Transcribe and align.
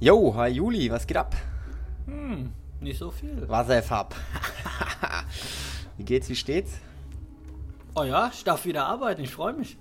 Jo, 0.00 0.32
hi 0.36 0.50
Juli, 0.50 0.88
was 0.92 1.08
geht 1.08 1.16
ab? 1.16 1.34
Hm, 2.06 2.52
nicht 2.80 3.00
so 3.00 3.10
viel. 3.10 3.48
Wasserfarb. 3.48 4.14
wie 5.96 6.04
geht's, 6.04 6.28
wie 6.28 6.36
steht's? 6.36 6.78
Oh 7.96 8.04
ja, 8.04 8.30
ich 8.32 8.44
darf 8.44 8.64
wieder 8.64 8.86
arbeiten, 8.86 9.22
ich 9.22 9.32
freue 9.32 9.54
mich. 9.54 9.76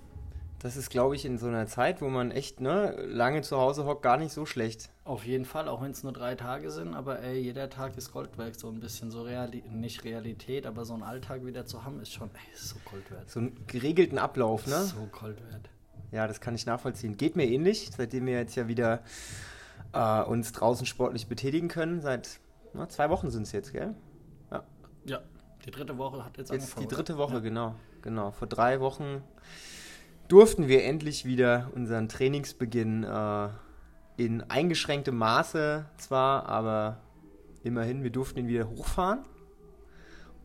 Das 0.58 0.76
ist, 0.76 0.90
glaube 0.90 1.16
ich, 1.16 1.24
in 1.24 1.38
so 1.38 1.46
einer 1.46 1.68
Zeit, 1.68 2.02
wo 2.02 2.10
man 2.10 2.32
echt 2.32 2.62
ne, 2.62 2.96
lange 3.06 3.44
zu 3.44 3.58
Hause 3.58 3.86
hockt, 3.86 4.02
gar 4.02 4.18
nicht 4.18 4.32
so 4.32 4.48
schlecht. 4.48 4.90
Auf 5.04 5.24
jeden 5.24 5.46
Fall, 5.46 5.67
auch 5.67 5.83
wenn 5.83 5.92
es 5.92 6.01
nur 6.01 6.13
drei 6.13 6.34
Tage 6.34 6.72
sind, 6.72 6.96
aber 6.96 7.20
ey, 7.22 7.40
jeder 7.40 7.70
Tag 7.70 7.96
ist 7.96 8.12
Goldwerk, 8.12 8.56
so 8.56 8.70
ein 8.70 8.79
bisschen 8.79 9.12
so 9.12 9.22
Reali 9.22 9.63
nicht 9.70 10.04
Realität, 10.04 10.65
aber 10.65 10.84
so 10.84 10.96
einen 10.96 11.04
Alltag 11.04 11.46
wieder 11.46 11.68
zu 11.68 11.86
haben, 11.86 11.99
ist 11.99 12.12
schon 12.12 12.31
ey, 12.34 12.56
ist 12.56 12.70
so 12.70 12.78
Gold 12.90 13.12
wert. 13.12 13.29
So 13.29 13.40
einen 13.40 13.68
geregelten 13.68 14.18
Ablauf, 14.18 14.65
ne? 14.65 14.81
So 14.81 15.08
Gold 15.12 15.40
wert. 15.52 15.70
Ja, 16.12 16.26
das 16.27 16.41
kann 16.41 16.55
ich 16.55 16.66
nachvollziehen. 16.66 17.18
Geht 17.18 17.36
mir 17.36 17.45
ähnlich, 17.45 17.91
seitdem 17.95 18.26
wir 18.26 18.34
jetzt 18.34 18.55
ja 18.55 18.68
wieder 18.68 19.04
äh, 19.94 20.22
uns 20.23 20.52
draußen 20.52 20.85
sportlich 20.85 21.27
betätigen 21.27 21.68
können. 21.68 22.02
Seit 22.02 22.40
na, 22.73 22.88
zwei 22.90 23.09
Wochen 23.09 23.30
sind 23.30 23.44
es 23.44 23.52
jetzt, 23.52 23.73
gell? 23.73 23.96
Ja. 24.52 24.63
Ja, 25.05 25.20
die 25.66 25.72
dritte 25.72 25.98
Woche 25.98 26.23
hat 26.23 26.38
jetzt, 26.38 26.52
jetzt 26.52 26.62
angefangen. 26.62 26.88
Die 26.88 26.96
dritte 26.96 27.18
Woche, 27.18 27.36
ja. 27.36 27.40
genau. 27.40 27.76
Genau. 28.02 28.32
Vor 28.32 28.48
drei 28.48 28.80
Wochen 28.80 29.23
durften 30.27 30.68
wir 30.68 30.84
endlich 30.84 31.26
wieder 31.26 31.70
unseren 31.76 32.10
Trainingsbeginn 32.10 33.04
äh, 33.04 33.50
in 34.18 34.41
eingeschränktem 34.50 35.18
Maße 35.18 35.86
zwar, 35.98 36.48
aber 36.48 36.98
immerhin, 37.63 38.04
wir 38.04 38.12
durften 38.12 38.40
ihn 38.40 38.48
wieder 38.48 38.70
hochfahren. 38.70 39.20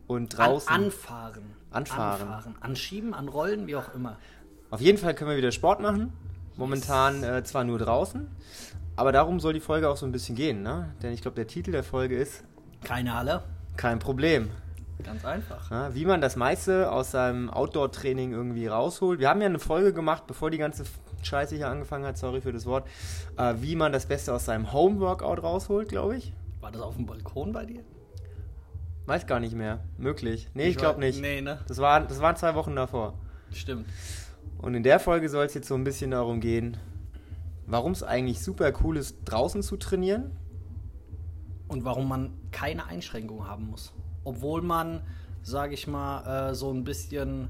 Und 0.07 0.37
draußen. 0.37 0.69
An 0.69 0.85
anfahren. 0.85 1.43
Anfahren. 1.71 2.29
Anfahren. 2.29 2.57
Anschieben, 2.61 3.15
anrollen, 3.15 3.67
wie 3.67 3.77
auch 3.77 3.95
immer. 3.95 4.19
Auf 4.71 4.81
jeden 4.81 4.99
Fall 4.99 5.15
können 5.15 5.31
wir 5.31 5.37
wieder 5.37 5.53
Sport 5.53 5.81
machen. 5.81 6.13
Momentan 6.57 7.23
äh, 7.23 7.43
zwar 7.45 7.65
nur 7.65 7.79
draußen, 7.79 8.29
aber 8.97 9.13
darum 9.13 9.41
soll 9.41 9.55
die 9.55 9.61
Folge 9.61 9.89
auch 9.89 9.97
so 9.97 10.07
ein 10.07 10.13
bisschen 10.13 10.37
gehen, 10.37 10.63
ne? 10.63 10.95
Denn 11.03 11.13
ich 11.13 11.23
glaube, 11.23 11.35
der 11.35 11.47
Titel 11.47 11.73
der 11.73 11.83
Folge 11.83 12.17
ist 12.17 12.45
Keine 12.85 13.15
Halle. 13.15 13.43
Kein 13.77 13.99
Problem. 13.99 14.51
Ganz 15.03 15.25
einfach. 15.25 15.71
Ja, 15.71 15.95
wie 15.95 16.05
man 16.05 16.21
das 16.21 16.37
meiste 16.37 16.93
aus 16.93 17.11
seinem 17.11 17.51
Outdoor-Training 17.51 18.33
irgendwie 18.33 18.67
rausholt. 18.67 19.19
Wir 19.19 19.29
haben 19.29 19.41
ja 19.41 19.47
eine 19.47 19.59
Folge 19.59 19.93
gemacht, 19.93 20.27
bevor 20.27 20.51
die 20.51 20.59
ganze 20.59 20.85
Scheiße 21.23 21.57
hier 21.57 21.69
angefangen 21.69 22.05
hat, 22.05 22.19
sorry 22.19 22.41
für 22.41 22.53
das 22.53 22.67
Wort, 22.67 22.87
äh, 23.37 23.55
wie 23.59 23.77
man 23.77 23.93
das 23.93 24.07
Beste 24.07 24.33
aus 24.33 24.45
seinem 24.45 24.73
Home-Workout 24.73 25.43
rausholt, 25.43 25.89
glaube 25.89 26.17
ich. 26.17 26.33
War 26.61 26.71
das 26.71 26.83
auf 26.83 26.97
dem 26.97 27.07
Balkon 27.07 27.53
bei 27.53 27.65
dir? 27.65 27.83
Weiß 29.07 29.27
gar 29.27 29.41
nicht 29.41 29.55
mehr. 29.55 29.81
Möglich. 29.99 30.49
Nee, 30.55 30.69
ich, 30.69 30.77
glaube 30.77 31.01
nicht. 31.01 31.21
Nee, 31.21 31.41
ne? 31.41 31.59
Das, 31.67 31.79
war, 31.79 32.03
das 32.03 32.21
waren 32.21 32.37
zwei 32.37 32.55
Wochen 32.55 32.77
davor. 32.77 33.15
Stimmt. 33.53 33.87
Und 34.63 34.75
in 34.75 34.85
der 34.85 35.01
Folge 35.01 35.29
soll 35.29 35.45
es 35.45 35.55
jetzt 35.55 35.67
so 35.67 35.75
ein 35.75 35.83
bisschen 35.83 36.13
darum 36.13 36.41
gehen, 36.41 36.77
warum 37.67 37.93
es 37.93 38.05
eigentlich 38.05 38.41
super 38.41 38.73
cool 38.83 38.97
ist, 38.97 39.17
draußen 39.25 39.63
zu 39.63 39.77
trainieren. 39.77 40.31
Und 41.67 41.85
warum 41.85 42.09
man 42.09 42.33
keine 42.53 42.87
Einschränkungen 42.87 43.49
haben 43.49 43.69
muss. 43.69 43.93
Obwohl 44.25 44.63
man, 44.63 45.03
sage 45.43 45.75
ich 45.75 45.89
mal, 45.89 46.51
äh, 46.51 46.55
so 46.55 46.71
ein 46.71 46.85
bisschen, 46.85 47.49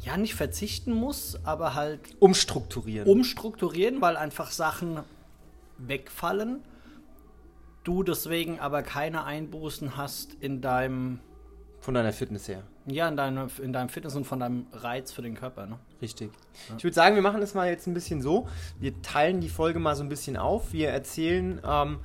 ja, 0.00 0.16
nicht 0.16 0.34
verzichten 0.34 0.92
muss, 0.92 1.40
aber 1.44 1.74
halt 1.74 2.00
Umstrukturieren. 2.20 3.08
umstrukturieren, 3.08 4.00
weil 4.00 4.16
einfach 4.16 4.52
Sachen 4.52 5.00
wegfallen. 5.78 6.60
Du 7.82 8.04
deswegen 8.04 8.60
aber 8.60 8.82
keine 8.82 9.24
Einbußen 9.24 9.96
hast 9.96 10.34
in 10.34 10.60
deinem, 10.60 11.18
Von 11.80 11.94
deiner 11.94 12.12
Fitness 12.12 12.46
her. 12.46 12.62
Ja, 12.86 13.08
in 13.08 13.16
deinem, 13.16 13.48
in 13.62 13.72
deinem 13.72 13.88
Fitness 13.88 14.16
und 14.16 14.24
von 14.24 14.40
deinem 14.40 14.66
Reiz 14.72 15.12
für 15.12 15.22
den 15.22 15.34
Körper, 15.34 15.66
ne? 15.66 15.78
Richtig. 16.00 16.30
Ich 16.76 16.84
würde 16.84 16.94
sagen, 16.94 17.14
wir 17.14 17.22
machen 17.22 17.40
das 17.40 17.54
mal 17.54 17.68
jetzt 17.68 17.86
ein 17.86 17.94
bisschen 17.94 18.22
so. 18.22 18.48
Wir 18.80 19.00
teilen 19.02 19.40
die 19.40 19.48
Folge 19.48 19.78
mal 19.78 19.94
so 19.94 20.02
ein 20.02 20.08
bisschen 20.08 20.36
auf. 20.36 20.72
Wir 20.72 20.90
erzählen, 20.90 21.60
ähm, 21.64 21.98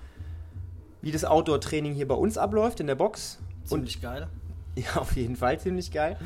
wie 1.01 1.11
das 1.11 1.25
Outdoor-Training 1.25 1.93
hier 1.93 2.07
bei 2.07 2.15
uns 2.15 2.37
abläuft 2.37 2.79
in 2.79 2.87
der 2.87 2.95
Box. 2.95 3.39
Ziemlich 3.65 4.01
geil. 4.01 4.27
Ja, 4.75 5.01
auf 5.01 5.15
jeden 5.15 5.35
Fall 5.35 5.59
ziemlich 5.59 5.91
geil. 5.91 6.19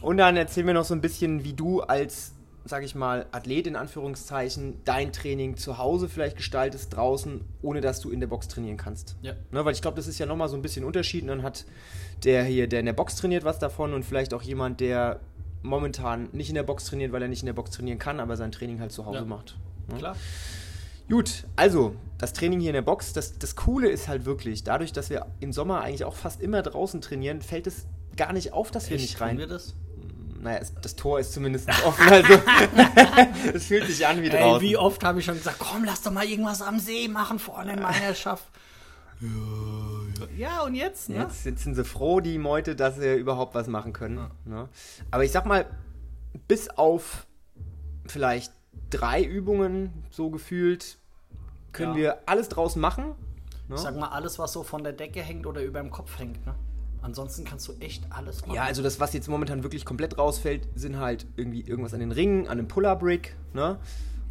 Und 0.00 0.18
dann 0.18 0.36
erzählen 0.36 0.68
wir 0.68 0.74
noch 0.74 0.84
so 0.84 0.94
ein 0.94 1.00
bisschen, 1.00 1.42
wie 1.42 1.54
du 1.54 1.80
als, 1.80 2.35
sag 2.68 2.82
ich 2.84 2.94
mal, 2.94 3.26
Athlet 3.32 3.66
in 3.66 3.76
Anführungszeichen 3.76 4.78
dein 4.84 5.12
Training 5.12 5.56
zu 5.56 5.78
Hause 5.78 6.08
vielleicht 6.08 6.36
gestaltest, 6.36 6.94
draußen, 6.96 7.40
ohne 7.62 7.80
dass 7.80 8.00
du 8.00 8.10
in 8.10 8.20
der 8.20 8.26
Box 8.26 8.48
trainieren 8.48 8.76
kannst. 8.76 9.16
Ja. 9.22 9.34
Ne, 9.50 9.64
weil 9.64 9.72
ich 9.72 9.82
glaube, 9.82 9.96
das 9.96 10.06
ist 10.06 10.18
ja 10.18 10.26
nochmal 10.26 10.48
so 10.48 10.56
ein 10.56 10.62
bisschen 10.62 10.84
Unterschied. 10.84 11.22
Und 11.22 11.28
dann 11.28 11.42
hat 11.42 11.64
der 12.24 12.44
hier, 12.44 12.66
der 12.68 12.80
in 12.80 12.86
der 12.86 12.92
Box 12.92 13.16
trainiert, 13.16 13.44
was 13.44 13.58
davon 13.58 13.92
und 13.94 14.04
vielleicht 14.04 14.32
auch 14.34 14.42
jemand, 14.42 14.80
der 14.80 15.20
momentan 15.62 16.28
nicht 16.32 16.48
in 16.48 16.54
der 16.54 16.62
Box 16.62 16.84
trainiert, 16.84 17.12
weil 17.12 17.22
er 17.22 17.28
nicht 17.28 17.42
in 17.42 17.46
der 17.46 17.52
Box 17.52 17.70
trainieren 17.72 17.98
kann, 17.98 18.20
aber 18.20 18.36
sein 18.36 18.52
Training 18.52 18.80
halt 18.80 18.92
zu 18.92 19.04
Hause 19.06 19.18
Ja. 19.18 19.24
macht. 19.24 19.56
Ne? 19.88 19.98
Klar. 19.98 20.16
Gut, 21.08 21.44
also 21.54 21.94
das 22.18 22.32
Training 22.32 22.58
hier 22.60 22.70
in 22.70 22.74
der 22.74 22.82
Box, 22.82 23.12
das, 23.12 23.38
das 23.38 23.54
Coole 23.54 23.88
ist 23.88 24.08
halt 24.08 24.24
wirklich, 24.24 24.64
dadurch, 24.64 24.92
dass 24.92 25.08
wir 25.10 25.26
im 25.40 25.52
Sommer 25.52 25.80
eigentlich 25.82 26.04
auch 26.04 26.16
fast 26.16 26.40
immer 26.42 26.62
draußen 26.62 27.00
trainieren, 27.00 27.42
fällt 27.42 27.66
es 27.68 27.86
gar 28.16 28.32
nicht 28.32 28.52
auf, 28.52 28.70
dass 28.70 28.90
wir 28.90 28.96
Echt, 28.96 29.04
nicht 29.04 29.18
tun 29.18 29.26
rein. 29.28 29.38
wir 29.38 29.46
das? 29.46 29.74
Naja, 30.46 30.58
es, 30.62 30.72
das 30.80 30.94
Tor 30.94 31.18
ist 31.18 31.32
zumindest 31.32 31.68
offen, 31.84 32.08
also 32.08 32.34
es 33.52 33.66
fühlt 33.66 33.84
sich 33.88 34.06
an 34.06 34.22
wie 34.22 34.28
Ey, 34.28 34.38
draußen. 34.40 34.62
wie 34.62 34.76
oft 34.76 35.02
habe 35.02 35.18
ich 35.18 35.24
schon 35.24 35.34
gesagt, 35.34 35.56
komm, 35.58 35.82
lass 35.82 36.02
doch 36.02 36.12
mal 36.12 36.24
irgendwas 36.24 36.62
am 36.62 36.78
See 36.78 37.08
machen 37.08 37.40
vorne 37.40 37.72
in 37.72 37.82
meiner 37.82 38.14
Schaft. 38.14 38.44
Ja, 40.36 40.60
und 40.62 40.74
jetzt, 40.76 41.08
ne? 41.08 41.16
Jetzt, 41.16 41.44
jetzt 41.46 41.64
sind 41.64 41.74
sie 41.74 41.84
froh, 41.84 42.20
die 42.20 42.38
Meute, 42.38 42.76
dass 42.76 42.94
sie 42.96 43.14
überhaupt 43.16 43.56
was 43.56 43.66
machen 43.66 43.92
können. 43.92 44.30
Ne? 44.44 44.68
Aber 45.10 45.24
ich 45.24 45.32
sag 45.32 45.46
mal, 45.46 45.66
bis 46.46 46.68
auf 46.68 47.26
vielleicht 48.06 48.52
drei 48.90 49.24
Übungen 49.24 50.04
so 50.10 50.30
gefühlt, 50.30 50.98
können 51.72 51.92
Ja. 51.92 51.96
wir 51.96 52.18
alles 52.26 52.48
draußen 52.50 52.80
machen. 52.80 53.14
Ne? 53.68 53.74
Ich 53.74 53.80
sag 53.80 53.96
mal, 53.96 54.10
alles, 54.10 54.38
was 54.38 54.52
so 54.52 54.62
von 54.62 54.84
der 54.84 54.92
Decke 54.92 55.22
hängt 55.22 55.44
oder 55.46 55.60
über 55.62 55.80
dem 55.80 55.90
Kopf 55.90 56.18
hängt, 56.20 56.46
ne? 56.46 56.54
Ansonsten 57.02 57.44
kannst 57.44 57.68
du 57.68 57.72
echt 57.80 58.04
alles 58.10 58.42
machen. 58.42 58.54
Ja, 58.54 58.64
also 58.64 58.82
das, 58.82 58.98
was 58.98 59.12
jetzt 59.12 59.28
momentan 59.28 59.62
wirklich 59.62 59.84
komplett 59.84 60.18
rausfällt, 60.18 60.68
sind 60.74 60.98
halt 60.98 61.26
irgendwie 61.36 61.60
irgendwas 61.60 61.94
an 61.94 62.00
den 62.00 62.12
Ringen, 62.12 62.48
an 62.48 62.56
dem 62.56 62.68
Puller-Brick, 62.68 63.36
ne? 63.52 63.78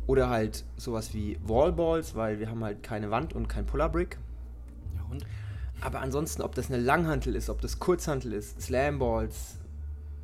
Oder 0.07 0.29
halt 0.29 0.65
sowas 0.77 1.13
wie 1.13 1.39
Wallballs, 1.43 2.15
weil 2.15 2.39
wir 2.39 2.49
haben 2.49 2.63
halt 2.63 2.83
keine 2.83 3.11
Wand 3.11 3.33
und 3.33 3.47
kein 3.47 3.65
Puller-Brick. 3.65 4.17
Ja, 4.95 5.01
und? 5.09 5.25
Aber 5.81 6.01
ansonsten, 6.01 6.41
ob 6.41 6.55
das 6.55 6.67
eine 6.69 6.77
Langhantel 6.77 7.35
ist, 7.35 7.49
ob 7.49 7.61
das 7.61 7.79
Kurzhantel 7.79 8.33
ist, 8.33 8.61
Slamballs. 8.61 9.55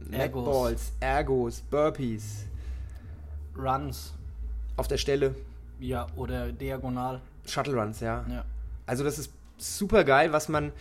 Neckballs, 0.10 0.94
Ergos, 1.00 1.62
Burpees, 1.62 2.46
Runs, 3.56 4.14
auf 4.76 4.88
der 4.88 4.98
Stelle, 4.98 5.36
ja, 5.80 6.08
oder 6.16 6.52
diagonal. 6.52 7.22
Shuttle 7.46 7.76
Runs, 7.76 8.00
ja. 8.00 8.26
Ja. 8.30 8.46
Also 8.86 9.04
das 9.04 9.20
ist 9.20 9.32
super 9.58 10.04
geil, 10.04 10.34
was 10.34 10.50
man 10.50 10.72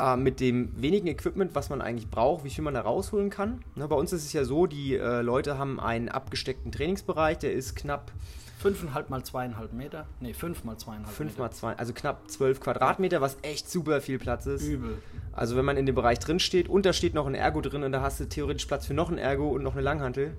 äh, 0.00 0.16
mit 0.16 0.40
dem 0.40 0.70
wenigen 0.80 1.06
Equipment, 1.06 1.54
was 1.54 1.68
man 1.70 1.80
eigentlich 1.80 2.08
braucht, 2.08 2.44
wie 2.44 2.50
viel 2.50 2.64
man 2.64 2.74
da 2.74 2.80
rausholen 2.80 3.30
kann. 3.30 3.62
Ne, 3.74 3.86
bei 3.88 3.96
uns 3.96 4.12
ist 4.12 4.24
es 4.24 4.32
ja 4.32 4.44
so, 4.44 4.66
die 4.66 4.96
äh, 4.96 5.22
Leute 5.22 5.58
haben 5.58 5.80
einen 5.80 6.08
abgesteckten 6.08 6.72
Trainingsbereich, 6.72 7.38
der 7.38 7.52
ist 7.52 7.76
knapp 7.76 8.12
Fünfeinhalb 8.60 9.08
mal 9.08 9.22
zweieinhalb 9.24 9.72
Meter. 9.72 10.06
Ne, 10.20 10.34
fünf 10.34 10.64
mal 10.64 10.76
zweieinhalb 10.76 11.14
5 11.14 11.30
Meter. 11.30 11.42
mal 11.42 11.50
2, 11.50 11.78
also 11.78 11.94
knapp 11.94 12.30
12 12.30 12.60
Quadratmeter, 12.60 13.22
was 13.22 13.38
echt 13.40 13.70
super 13.70 14.02
viel 14.02 14.18
Platz 14.18 14.44
ist. 14.44 14.66
Übel. 14.66 14.98
Also 15.32 15.56
wenn 15.56 15.64
man 15.64 15.78
in 15.78 15.86
dem 15.86 15.94
Bereich 15.94 16.18
drin 16.18 16.38
steht 16.38 16.68
und 16.68 16.84
da 16.84 16.92
steht 16.92 17.14
noch 17.14 17.26
ein 17.26 17.34
Ergo 17.34 17.62
drin 17.62 17.84
und 17.84 17.92
da 17.92 18.02
hast 18.02 18.20
du 18.20 18.28
theoretisch 18.28 18.66
Platz 18.66 18.84
für 18.84 18.92
noch 18.92 19.10
ein 19.10 19.16
Ergo 19.16 19.48
und 19.48 19.62
noch 19.62 19.72
eine 19.72 19.80
Langhantel. 19.80 20.36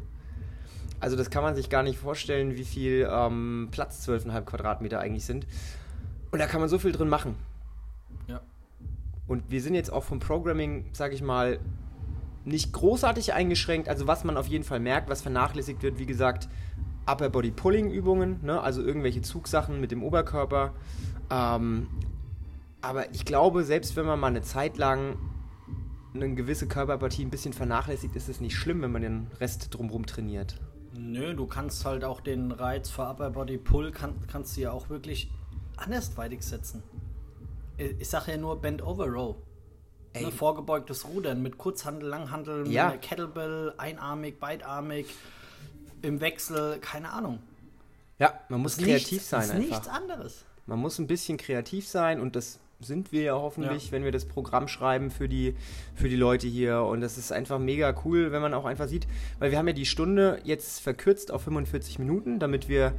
Also 1.00 1.18
das 1.18 1.32
kann 1.32 1.42
man 1.42 1.56
sich 1.56 1.72
gar 1.72 1.82
nicht 1.82 1.98
vorstellen, 1.98 2.58
wie 2.58 2.64
viel 2.64 3.10
ähm, 3.12 3.70
Platz 3.72 4.08
12,5 4.08 4.42
Quadratmeter 4.42 5.00
eigentlich 5.00 5.26
sind. 5.26 5.48
Und 6.30 6.38
da 6.38 6.46
kann 6.46 6.62
man 6.62 6.70
so 6.70 6.78
viel 6.78 6.92
drin 6.92 7.10
machen. 7.10 7.36
Und 9.28 9.50
wir 9.50 9.62
sind 9.62 9.76
jetzt 9.76 9.92
auch 9.92 10.04
vom 10.04 10.20
Programming, 10.20 10.86
sag 10.94 11.14
ich 11.14 11.22
mal, 11.22 11.60
nicht 12.44 12.74
großartig 12.74 13.34
eingeschränkt. 13.34 13.88
Also 13.88 14.08
was 14.08 14.24
man 14.24 14.38
auf 14.38 14.48
jeden 14.48 14.64
Fall 14.64 14.80
merkt, 14.80 15.10
was 15.10 15.22
vernachlässigt 15.22 15.84
wird, 15.84 16.00
wie 16.00 16.06
gesagt, 16.06 16.50
Upper 17.06 17.30
Body 17.30 17.52
Pulling 17.52 17.92
Übungen, 17.92 18.40
ne? 18.44 18.62
also 18.62 18.82
irgendwelche 18.82 19.22
Zugsachen 19.22 19.80
mit 19.80 19.92
dem 19.92 20.04
Oberkörper. 20.04 20.74
Ähm, 21.30 21.88
aber 22.82 23.14
ich 23.14 23.26
glaube, 23.26 23.64
selbst 23.64 23.96
wenn 23.96 24.06
man 24.06 24.20
mal 24.20 24.28
eine 24.28 24.42
Zeit 24.42 24.78
lang 24.78 25.18
eine 26.14 26.34
gewisse 26.36 26.68
Körperpartie 26.68 27.24
ein 27.24 27.30
bisschen 27.30 27.54
vernachlässigt, 27.54 28.16
ist 28.16 28.28
es 28.28 28.42
nicht 28.42 28.56
schlimm, 28.56 28.82
wenn 28.82 28.92
man 28.92 29.02
den 29.02 29.28
Rest 29.40 29.74
drumherum 29.74 30.06
trainiert. 30.06 30.60
Nö, 30.94 31.34
du 31.34 31.46
kannst 31.48 31.86
halt 31.86 32.04
auch 32.04 32.20
den 32.20 32.52
Reiz 32.52 32.90
für 32.90 33.04
Upper 33.04 33.30
Body 33.30 33.58
Pull 33.58 33.92
kann, 33.92 34.16
kannst 34.28 34.58
du 34.58 34.62
ja 34.62 34.72
auch 34.72 34.90
wirklich 34.90 35.32
andersweitig 35.78 36.42
setzen. 36.44 36.84
Ich 37.82 38.02
ich 38.02 38.10
sage 38.10 38.32
ja 38.32 38.38
nur 38.38 38.60
Bend 38.62 38.82
Over 38.84 39.08
Row. 39.08 39.36
Ey. 40.14 40.26
Ne, 40.26 40.32
vorgebeugtes 40.32 41.08
Rudern 41.08 41.42
mit 41.42 41.58
Kurzhandel, 41.58 42.10
Langhandel, 42.10 42.68
Ja. 42.70 42.92
Kettlebell, 42.98 43.74
einarmig, 43.78 44.40
beidarmig, 44.40 45.06
im 46.02 46.20
Wechsel, 46.20 46.80
keine 46.80 47.12
Ahnung. 47.12 47.40
Ja, 48.20 48.34
man 48.50 48.62
muss 48.62 48.78
kreativ 48.78 49.12
nichts, 49.14 49.30
sein 49.30 49.42
ist 49.44 49.52
einfach. 49.52 49.70
nichts 49.70 49.88
anderes. 49.88 50.46
Man 50.66 50.80
muss 50.80 51.00
ein 51.00 51.08
bisschen 51.08 51.38
kreativ 51.38 51.88
sein 51.88 52.20
und 52.20 52.36
das 52.36 52.60
sind 52.82 53.12
wir 53.12 53.22
ja 53.24 53.34
hoffentlich, 53.36 53.86
Ja. 53.88 53.92
wenn 53.94 54.04
wir 54.04 54.12
das 54.12 54.26
Programm 54.26 54.68
schreiben 54.68 55.12
für 55.12 55.30
die, 55.30 55.56
für 55.96 56.10
die 56.10 56.16
Leute 56.16 56.48
hier. 56.48 56.82
Und 56.84 57.02
das 57.02 57.18
ist 57.18 57.32
einfach 57.32 57.60
mega 57.60 57.96
cool, 58.06 58.32
wenn 58.32 58.42
man 58.42 58.54
auch 58.54 58.66
einfach 58.66 58.88
sieht, 58.88 59.08
weil 59.40 59.52
wir 59.52 59.58
haben 59.60 59.68
ja 59.68 59.74
die 59.74 59.86
Stunde 59.86 60.40
jetzt 60.44 60.82
verkürzt 60.82 61.32
auf 61.32 61.44
45 61.44 62.00
Minuten, 62.00 62.40
damit 62.40 62.68
wir 62.70 62.94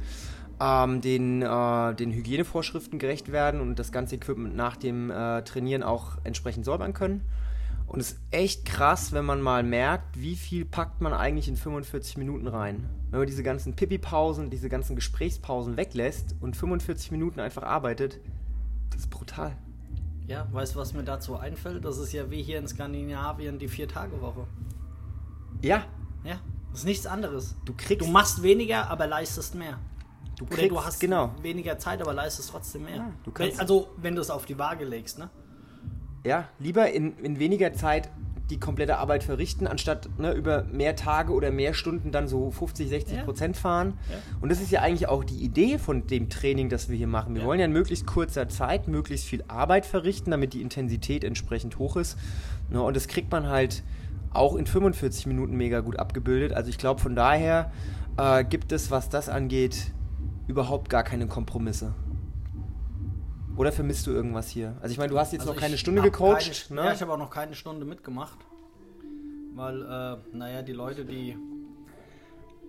ähm, 0.63 1.01
den, 1.01 1.41
äh, 1.41 1.95
den 1.95 2.11
Hygienevorschriften 2.11 2.99
gerecht 2.99 3.31
werden 3.31 3.59
und 3.59 3.79
das 3.79 3.91
ganze 3.91 4.15
Equipment 4.15 4.55
nach 4.55 4.77
dem 4.77 5.11
äh, 5.11 5.43
Trainieren 5.43 5.83
auch 5.83 6.17
entsprechend 6.23 6.63
säubern 6.63 6.93
können. 6.93 7.21
Und 7.85 7.99
es 7.99 8.13
ist 8.13 8.19
echt 8.31 8.65
krass, 8.65 9.11
wenn 9.11 9.25
man 9.25 9.41
mal 9.41 9.61
merkt, 9.61 10.19
wie 10.19 10.35
viel 10.35 10.65
packt 10.65 11.01
man 11.01 11.13
eigentlich 11.13 11.47
in 11.47 11.57
45 11.57 12.17
Minuten 12.17 12.47
rein. 12.47 12.89
Wenn 13.11 13.19
man 13.19 13.27
diese 13.27 13.43
ganzen 13.43 13.75
Pipi-Pausen, 13.75 14.49
diese 14.49 14.69
ganzen 14.69 14.95
Gesprächspausen 14.95 15.77
weglässt 15.77 16.35
und 16.39 16.55
45 16.55 17.11
Minuten 17.11 17.39
einfach 17.39 17.63
arbeitet, 17.63 18.19
das 18.89 19.01
ist 19.01 19.09
brutal. 19.09 19.55
Ja, 20.27 20.47
weißt 20.51 20.75
du, 20.75 20.79
was 20.79 20.93
mir 20.93 21.03
dazu 21.03 21.35
einfällt? 21.35 21.83
Das 21.83 21.97
ist 21.97 22.13
ja 22.13 22.31
wie 22.31 22.41
hier 22.41 22.57
in 22.57 22.67
Skandinavien 22.67 23.59
die 23.59 23.67
Vier-Tage-Woche. 23.67 24.47
Ja. 25.61 25.83
Ja, 26.23 26.39
das 26.71 26.79
ist 26.79 26.85
nichts 26.85 27.05
anderes. 27.05 27.55
Du 27.65 27.73
kriegst. 27.75 28.07
Du 28.07 28.11
machst 28.11 28.41
weniger, 28.41 28.89
aber 28.89 29.05
leistest 29.05 29.55
mehr. 29.55 29.77
Du 30.37 30.45
Oder 30.45 30.55
kriegst, 30.55 30.71
du 30.71 30.83
hast 30.83 30.99
genau. 30.99 31.31
weniger 31.41 31.77
Zeit, 31.77 32.01
aber 32.01 32.13
leistest 32.13 32.49
trotzdem 32.49 32.85
mehr. 32.85 32.95
Ja, 32.95 33.11
Wenn- 33.35 33.59
also, 33.59 33.89
wenn 33.97 34.15
du 34.15 34.21
es 34.21 34.29
auf 34.29 34.45
die 34.45 34.57
Waage 34.57 34.85
legst, 34.85 35.19
ne? 35.19 35.29
Ja, 36.25 36.47
lieber 36.59 36.89
in, 36.91 37.17
in 37.19 37.37
weniger 37.39 37.73
Zeit 37.73 38.09
die 38.49 38.59
komplette 38.59 38.97
Arbeit 38.97 39.23
verrichten, 39.23 39.67
anstatt 39.67 40.09
ne, 40.19 40.33
über 40.33 40.63
mehr 40.65 40.95
Tage 40.95 41.31
oder 41.33 41.49
mehr 41.49 41.73
Stunden 41.73 42.11
dann 42.11 42.27
so 42.27 42.51
50, 42.51 42.89
60 42.89 43.17
Ja. 43.17 43.23
Prozent 43.23 43.55
fahren. 43.57 43.97
Ja. 44.09 44.17
Und 44.41 44.49
das 44.51 44.59
ist 44.61 44.69
ja 44.71 44.81
eigentlich 44.81 45.07
auch 45.07 45.23
die 45.23 45.37
Idee 45.37 45.77
von 45.77 46.07
dem 46.07 46.29
Training, 46.29 46.69
das 46.69 46.89
wir 46.89 46.97
hier 46.97 47.07
machen. 47.07 47.33
Wir 47.35 47.41
Ja. 47.41 47.47
wollen 47.47 47.59
ja 47.59 47.65
in 47.65 47.71
möglichst 47.71 48.05
kurzer 48.05 48.49
Zeit 48.49 48.87
möglichst 48.87 49.25
viel 49.27 49.43
Arbeit 49.47 49.85
verrichten, 49.85 50.31
damit 50.31 50.53
die 50.53 50.61
Intensität 50.61 51.23
entsprechend 51.23 51.79
hoch 51.79 51.95
ist. 51.95 52.17
Ne, 52.69 52.81
und 52.81 52.95
das 52.95 53.07
kriegt 53.07 53.31
man 53.31 53.47
halt 53.47 53.81
auch 54.33 54.55
in 54.55 54.65
45 54.65 55.25
Minuten 55.25 55.55
mega 55.55 55.79
gut 55.79 55.97
abgebildet. 55.97 56.53
Also 56.53 56.69
ich 56.69 56.77
glaube, 56.77 56.99
von 57.01 57.15
daher 57.15 57.71
äh, 58.17 58.43
gibt 58.43 58.71
es, 58.71 58.91
was 58.91 59.09
das 59.09 59.29
angeht, 59.29 59.91
überhaupt 60.47 60.89
gar 60.89 61.03
keine 61.03 61.27
Kompromisse. 61.27 61.93
Oder 63.55 63.71
vermisst 63.71 64.07
du 64.07 64.11
irgendwas 64.11 64.49
hier? 64.49 64.75
Also 64.81 64.91
ich 64.91 64.97
meine, 64.97 65.09
du 65.11 65.19
hast 65.19 65.31
jetzt 65.31 65.41
Also 65.41 65.53
noch 65.53 65.59
keine 65.59 65.75
ich 65.75 65.79
Stunde 65.81 66.01
gecoacht. 66.01 66.67
Keine, 66.67 66.81
ne? 66.81 66.87
Ja, 66.87 66.93
ich 66.93 67.01
habe 67.01 67.13
auch 67.13 67.17
noch 67.17 67.29
keine 67.29 67.53
Stunde 67.53 67.85
mitgemacht. 67.85 68.37
Weil, 69.55 69.81
äh, 69.83 70.35
naja, 70.35 70.63
die 70.63 70.71
Leute, 70.73 71.05
die, 71.05 71.37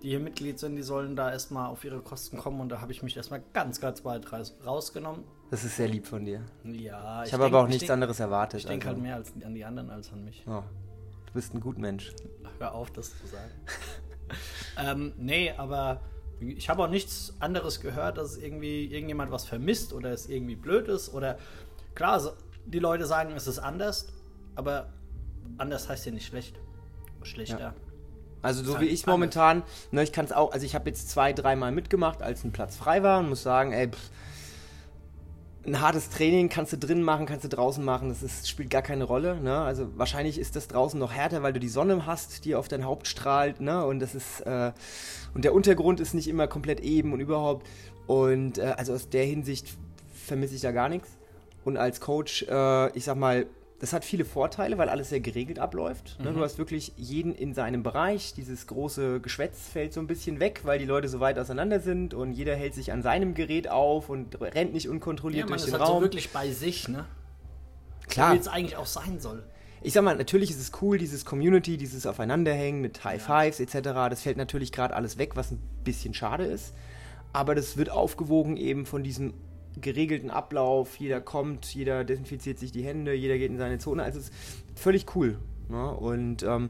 die 0.03 0.09
hier 0.09 0.19
Mitglied 0.19 0.59
sind, 0.59 0.75
die 0.75 0.83
sollen 0.83 1.15
da 1.15 1.31
erstmal 1.31 1.67
auf 1.69 1.83
ihre 1.83 1.99
Kosten 2.01 2.37
kommen 2.37 2.59
und 2.61 2.69
da 2.69 2.81
habe 2.81 2.91
ich 2.91 3.01
mich 3.01 3.17
erstmal 3.17 3.41
ganz, 3.53 3.81
ganz 3.81 4.05
weit 4.05 4.31
raus- 4.31 4.55
rausgenommen. 4.63 5.23
Das 5.49 5.63
ist 5.63 5.75
sehr 5.77 5.87
lieb 5.87 6.05
von 6.05 6.23
dir. 6.25 6.41
Ja, 6.63 7.23
Ich, 7.23 7.33
habe 7.33 7.43
denk- 7.43 7.53
aber 7.55 7.61
auch 7.61 7.63
ich 7.65 7.69
nichts 7.69 7.81
denk- 7.81 7.91
anderes 7.93 8.19
erwartet. 8.19 8.59
Ich 8.59 8.65
denke 8.67 8.87
also. 8.87 8.95
halt 8.97 9.03
mehr 9.03 9.15
als 9.15 9.33
an 9.43 9.55
die 9.55 9.65
anderen 9.65 9.89
als 9.89 10.13
an 10.13 10.23
mich. 10.23 10.43
Oh, 10.47 10.61
du 11.25 11.33
bist 11.33 11.55
ein 11.55 11.59
gut 11.59 11.79
Mensch. 11.79 12.13
Hör 12.59 12.75
auf, 12.75 12.91
das 12.91 13.09
zu 13.19 13.25
sagen. 13.25 13.51
ähm, 14.77 15.13
nee, 15.17 15.51
aber 15.57 16.01
ich 16.39 16.69
habe 16.69 16.83
auch 16.83 16.89
nichts 16.89 17.33
anderes 17.39 17.79
gehört, 17.81 18.17
dass 18.17 18.37
irgendwie 18.37 18.85
irgendjemand 18.85 19.31
was 19.31 19.45
vermisst 19.45 19.93
oder 19.93 20.11
es 20.11 20.27
irgendwie 20.27 20.55
blöd 20.55 20.87
ist. 20.87 21.13
Oder 21.13 21.37
klar, 21.93 22.19
so, 22.19 22.31
die 22.65 22.79
Leute 22.79 23.05
sagen, 23.05 23.33
es 23.35 23.47
ist 23.47 23.59
anders, 23.59 24.07
aber 24.55 24.93
anders 25.57 25.89
heißt 25.89 26.05
ja 26.05 26.11
nicht 26.11 26.27
schlecht. 26.27 26.55
Schlechter. 27.23 27.59
Ja. 27.59 27.73
Also 28.41 28.63
so 28.63 28.73
wie 28.73 28.77
halt 28.77 28.91
ich 28.91 29.07
momentan, 29.07 29.63
ne, 29.89 30.03
ich 30.03 30.11
kann 30.11 30.25
es 30.25 30.31
auch, 30.31 30.51
also 30.51 30.65
ich 30.65 30.75
habe 30.75 30.87
jetzt 30.87 31.09
zwei, 31.09 31.33
dreimal 31.33 31.71
mitgemacht, 31.71 32.21
als 32.21 32.43
ein 32.43 32.51
Platz 32.51 32.75
frei 32.75 33.01
war 33.01 33.19
und 33.19 33.29
muss 33.29 33.41
sagen, 33.41 33.71
ey, 33.71 33.87
pff, 33.87 34.11
ein 35.65 35.81
hartes 35.81 36.09
Training 36.09 36.49
kannst 36.49 36.73
du 36.73 36.77
drin 36.77 37.01
machen, 37.01 37.25
kannst 37.25 37.43
du 37.43 37.49
draußen 37.49 37.83
machen, 37.83 38.09
das 38.09 38.21
ist, 38.23 38.47
spielt 38.47 38.69
gar 38.69 38.81
keine 38.81 39.03
Rolle. 39.03 39.39
Ne? 39.41 39.57
Also 39.57 39.87
wahrscheinlich 39.97 40.39
ist 40.39 40.55
das 40.55 40.67
draußen 40.67 40.99
noch 40.99 41.11
härter, 41.11 41.43
weil 41.43 41.53
du 41.53 41.59
die 41.59 41.69
Sonne 41.69 42.05
hast, 42.05 42.45
die 42.45 42.55
auf 42.55 42.67
dein 42.67 42.85
Haupt 42.85 43.07
strahlt, 43.07 43.61
ne? 43.61 43.85
Und 43.85 43.99
das 43.99 44.15
ist 44.15 44.41
äh, 44.41 44.71
und 45.33 45.43
der 45.43 45.53
Untergrund 45.53 45.99
ist 45.99 46.13
nicht 46.13 46.27
immer 46.27 46.47
komplett 46.47 46.79
eben 46.79 47.13
und 47.13 47.19
überhaupt. 47.19 47.67
Und 48.07 48.57
äh, 48.57 48.73
also 48.77 48.93
aus 48.93 49.09
der 49.09 49.25
Hinsicht 49.25 49.77
vermisse 50.13 50.55
ich 50.55 50.61
da 50.61 50.71
gar 50.71 50.89
nichts. 50.89 51.09
Und 51.63 51.77
als 51.77 51.99
Coach, 51.99 52.43
äh, 52.43 52.97
ich 52.97 53.03
sag 53.03 53.17
mal, 53.17 53.47
das 53.79 53.91
hat 53.91 54.05
viele 54.05 54.23
Vorteile, 54.25 54.77
weil 54.77 54.87
alles 54.89 55.09
sehr 55.09 55.19
geregelt 55.19 55.59
abläuft. 55.59 56.17
Ne? 56.19 56.31
Du 56.33 56.39
hast 56.41 56.57
wirklich 56.57 56.93
jeden 56.95 57.35
in 57.35 57.53
seinem 57.53 57.83
Bereich. 57.83 58.33
Dieses 58.33 58.67
große 58.67 59.19
Geschwätz 59.19 59.67
fällt 59.67 59.93
so 59.93 59.99
ein 59.99 60.07
bisschen 60.07 60.39
weg, 60.39 60.61
weil 60.63 60.79
die 60.79 60.85
Leute 60.85 61.09
so 61.09 61.19
weit 61.19 61.37
auseinander 61.37 61.79
sind 61.81 62.13
und 62.13 62.31
jeder 62.31 62.55
hält 62.55 62.73
sich 62.73 62.91
an 62.93 63.01
seinem 63.01 63.33
Gerät 63.33 63.69
auf 63.69 64.09
und 64.09 64.39
rennt 64.41 64.73
nicht 64.73 64.85
Ja, 64.85 64.91
unkontrolliert 64.91 65.49
man 65.49 65.57
durch 65.57 65.67
ist 65.67 65.73
den 65.73 65.79
halt 65.79 65.87
so 65.87 65.93
Raum. 65.93 66.03
wirklich 66.03 66.29
bei 66.31 66.49
sich, 66.51 66.87
ne? 66.87 67.05
Klar, 68.07 68.33
Wie 68.33 68.37
es 68.37 68.47
eigentlich 68.47 68.77
auch 68.77 68.85
sein 68.85 69.19
soll. 69.19 69.43
ich 69.81 69.91
sag 69.93 70.03
mal, 70.03 70.15
natürlich 70.15 70.51
ist 70.51 70.59
es 70.61 70.71
cool, 70.81 70.97
dieses 70.97 71.25
Community, 71.25 71.75
dieses 71.77 72.05
Aufeinanderhängen 72.05 72.79
mit 72.81 73.03
High 73.03 73.21
Fives 73.21 73.59
etc. 73.59 73.89
Das 74.09 74.21
fällt 74.21 74.37
natürlich 74.37 74.71
gerade 74.71 74.95
alles 74.95 75.17
weg, 75.17 75.35
was 75.35 75.51
ein 75.51 75.59
bisschen 75.83 76.13
schade 76.13 76.45
ist. 76.45 76.73
Aber 77.33 77.55
das 77.55 77.75
wird 77.77 77.89
aufgewogen 77.89 78.55
eben 78.57 78.85
von 78.85 79.03
diesem 79.03 79.33
geregelten 79.81 80.29
Ablauf. 80.29 80.97
Jeder 80.97 81.21
kommt, 81.21 81.73
jeder 81.73 82.03
desinfiziert 82.03 82.59
sich 82.59 82.71
die 82.71 82.83
Hände, 82.83 83.13
jeder 83.13 83.37
geht 83.37 83.51
in 83.51 83.57
seine 83.57 83.77
Zone. 83.79 84.03
Also 84.03 84.19
es 84.19 84.25
ist 84.29 84.33
völlig 84.75 85.15
cool. 85.15 85.37
Ne? 85.69 85.91
Und 85.91 86.43
ähm, 86.43 86.69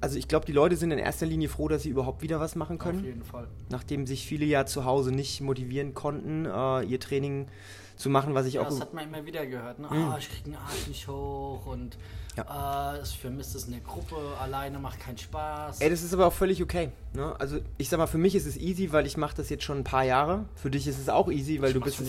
also 0.00 0.16
ich 0.18 0.28
glaube, 0.28 0.46
die 0.46 0.52
Leute 0.52 0.76
sind 0.76 0.90
in 0.92 0.98
erster 0.98 1.26
Linie 1.26 1.48
froh, 1.48 1.68
dass 1.68 1.82
sie 1.82 1.88
überhaupt 1.90 2.22
wieder 2.22 2.38
was 2.40 2.54
machen 2.54 2.76
Auf 2.78 2.82
können. 2.86 3.04
jeden 3.04 3.24
Fall. 3.24 3.48
Nachdem 3.68 4.06
sich 4.06 4.26
viele 4.26 4.44
ja 4.44 4.64
zu 4.66 4.84
Hause 4.84 5.10
nicht 5.12 5.40
motivieren 5.40 5.94
konnten, 5.94 6.46
äh, 6.46 6.82
ihr 6.84 7.00
Training 7.00 7.48
zu 7.96 8.08
machen, 8.08 8.32
was 8.34 8.46
ich 8.46 8.54
Ja, 8.54 8.60
auch. 8.62 8.66
das 8.68 8.80
hat 8.80 8.94
man 8.94 9.04
immer 9.08 9.26
wieder 9.26 9.44
gehört, 9.44 9.80
ne? 9.80 9.88
Ah, 9.90 10.16
ich 10.18 10.28
krieg 10.30 10.44
den 10.44 10.54
Arsch 10.54 10.86
nicht 10.86 11.08
hoch 11.08 11.66
und 11.66 11.98
ah, 12.46 12.94
ich 13.02 13.18
vermisse 13.18 13.56
es 13.58 13.64
in 13.64 13.72
der 13.72 13.80
Gruppe, 13.80 14.16
alleine 14.40 14.78
macht 14.78 15.00
keinen 15.00 15.18
Spaß. 15.18 15.80
Ey, 15.80 15.90
das 15.90 16.02
ist 16.02 16.12
aber 16.14 16.26
auch 16.26 16.32
völlig 16.32 16.62
okay. 16.62 16.90
Ne? 17.14 17.34
Also 17.38 17.58
ich 17.78 17.88
sag 17.88 17.98
mal, 17.98 18.06
für 18.06 18.18
mich 18.18 18.34
ist 18.34 18.46
es 18.46 18.56
easy, 18.56 18.92
weil 18.92 19.06
ich 19.06 19.16
mache 19.16 19.34
das 19.36 19.48
jetzt 19.48 19.64
schon 19.64 19.78
ein 19.78 19.84
paar 19.84 20.04
Jahre. 20.04 20.44
Für 20.54 20.70
dich 20.70 20.86
ist 20.86 20.98
es 20.98 21.08
auch 21.08 21.30
easy, 21.30 21.60
weil 21.60 21.68
Ich 21.70 21.74
du 21.74 21.80
bist 21.80 22.00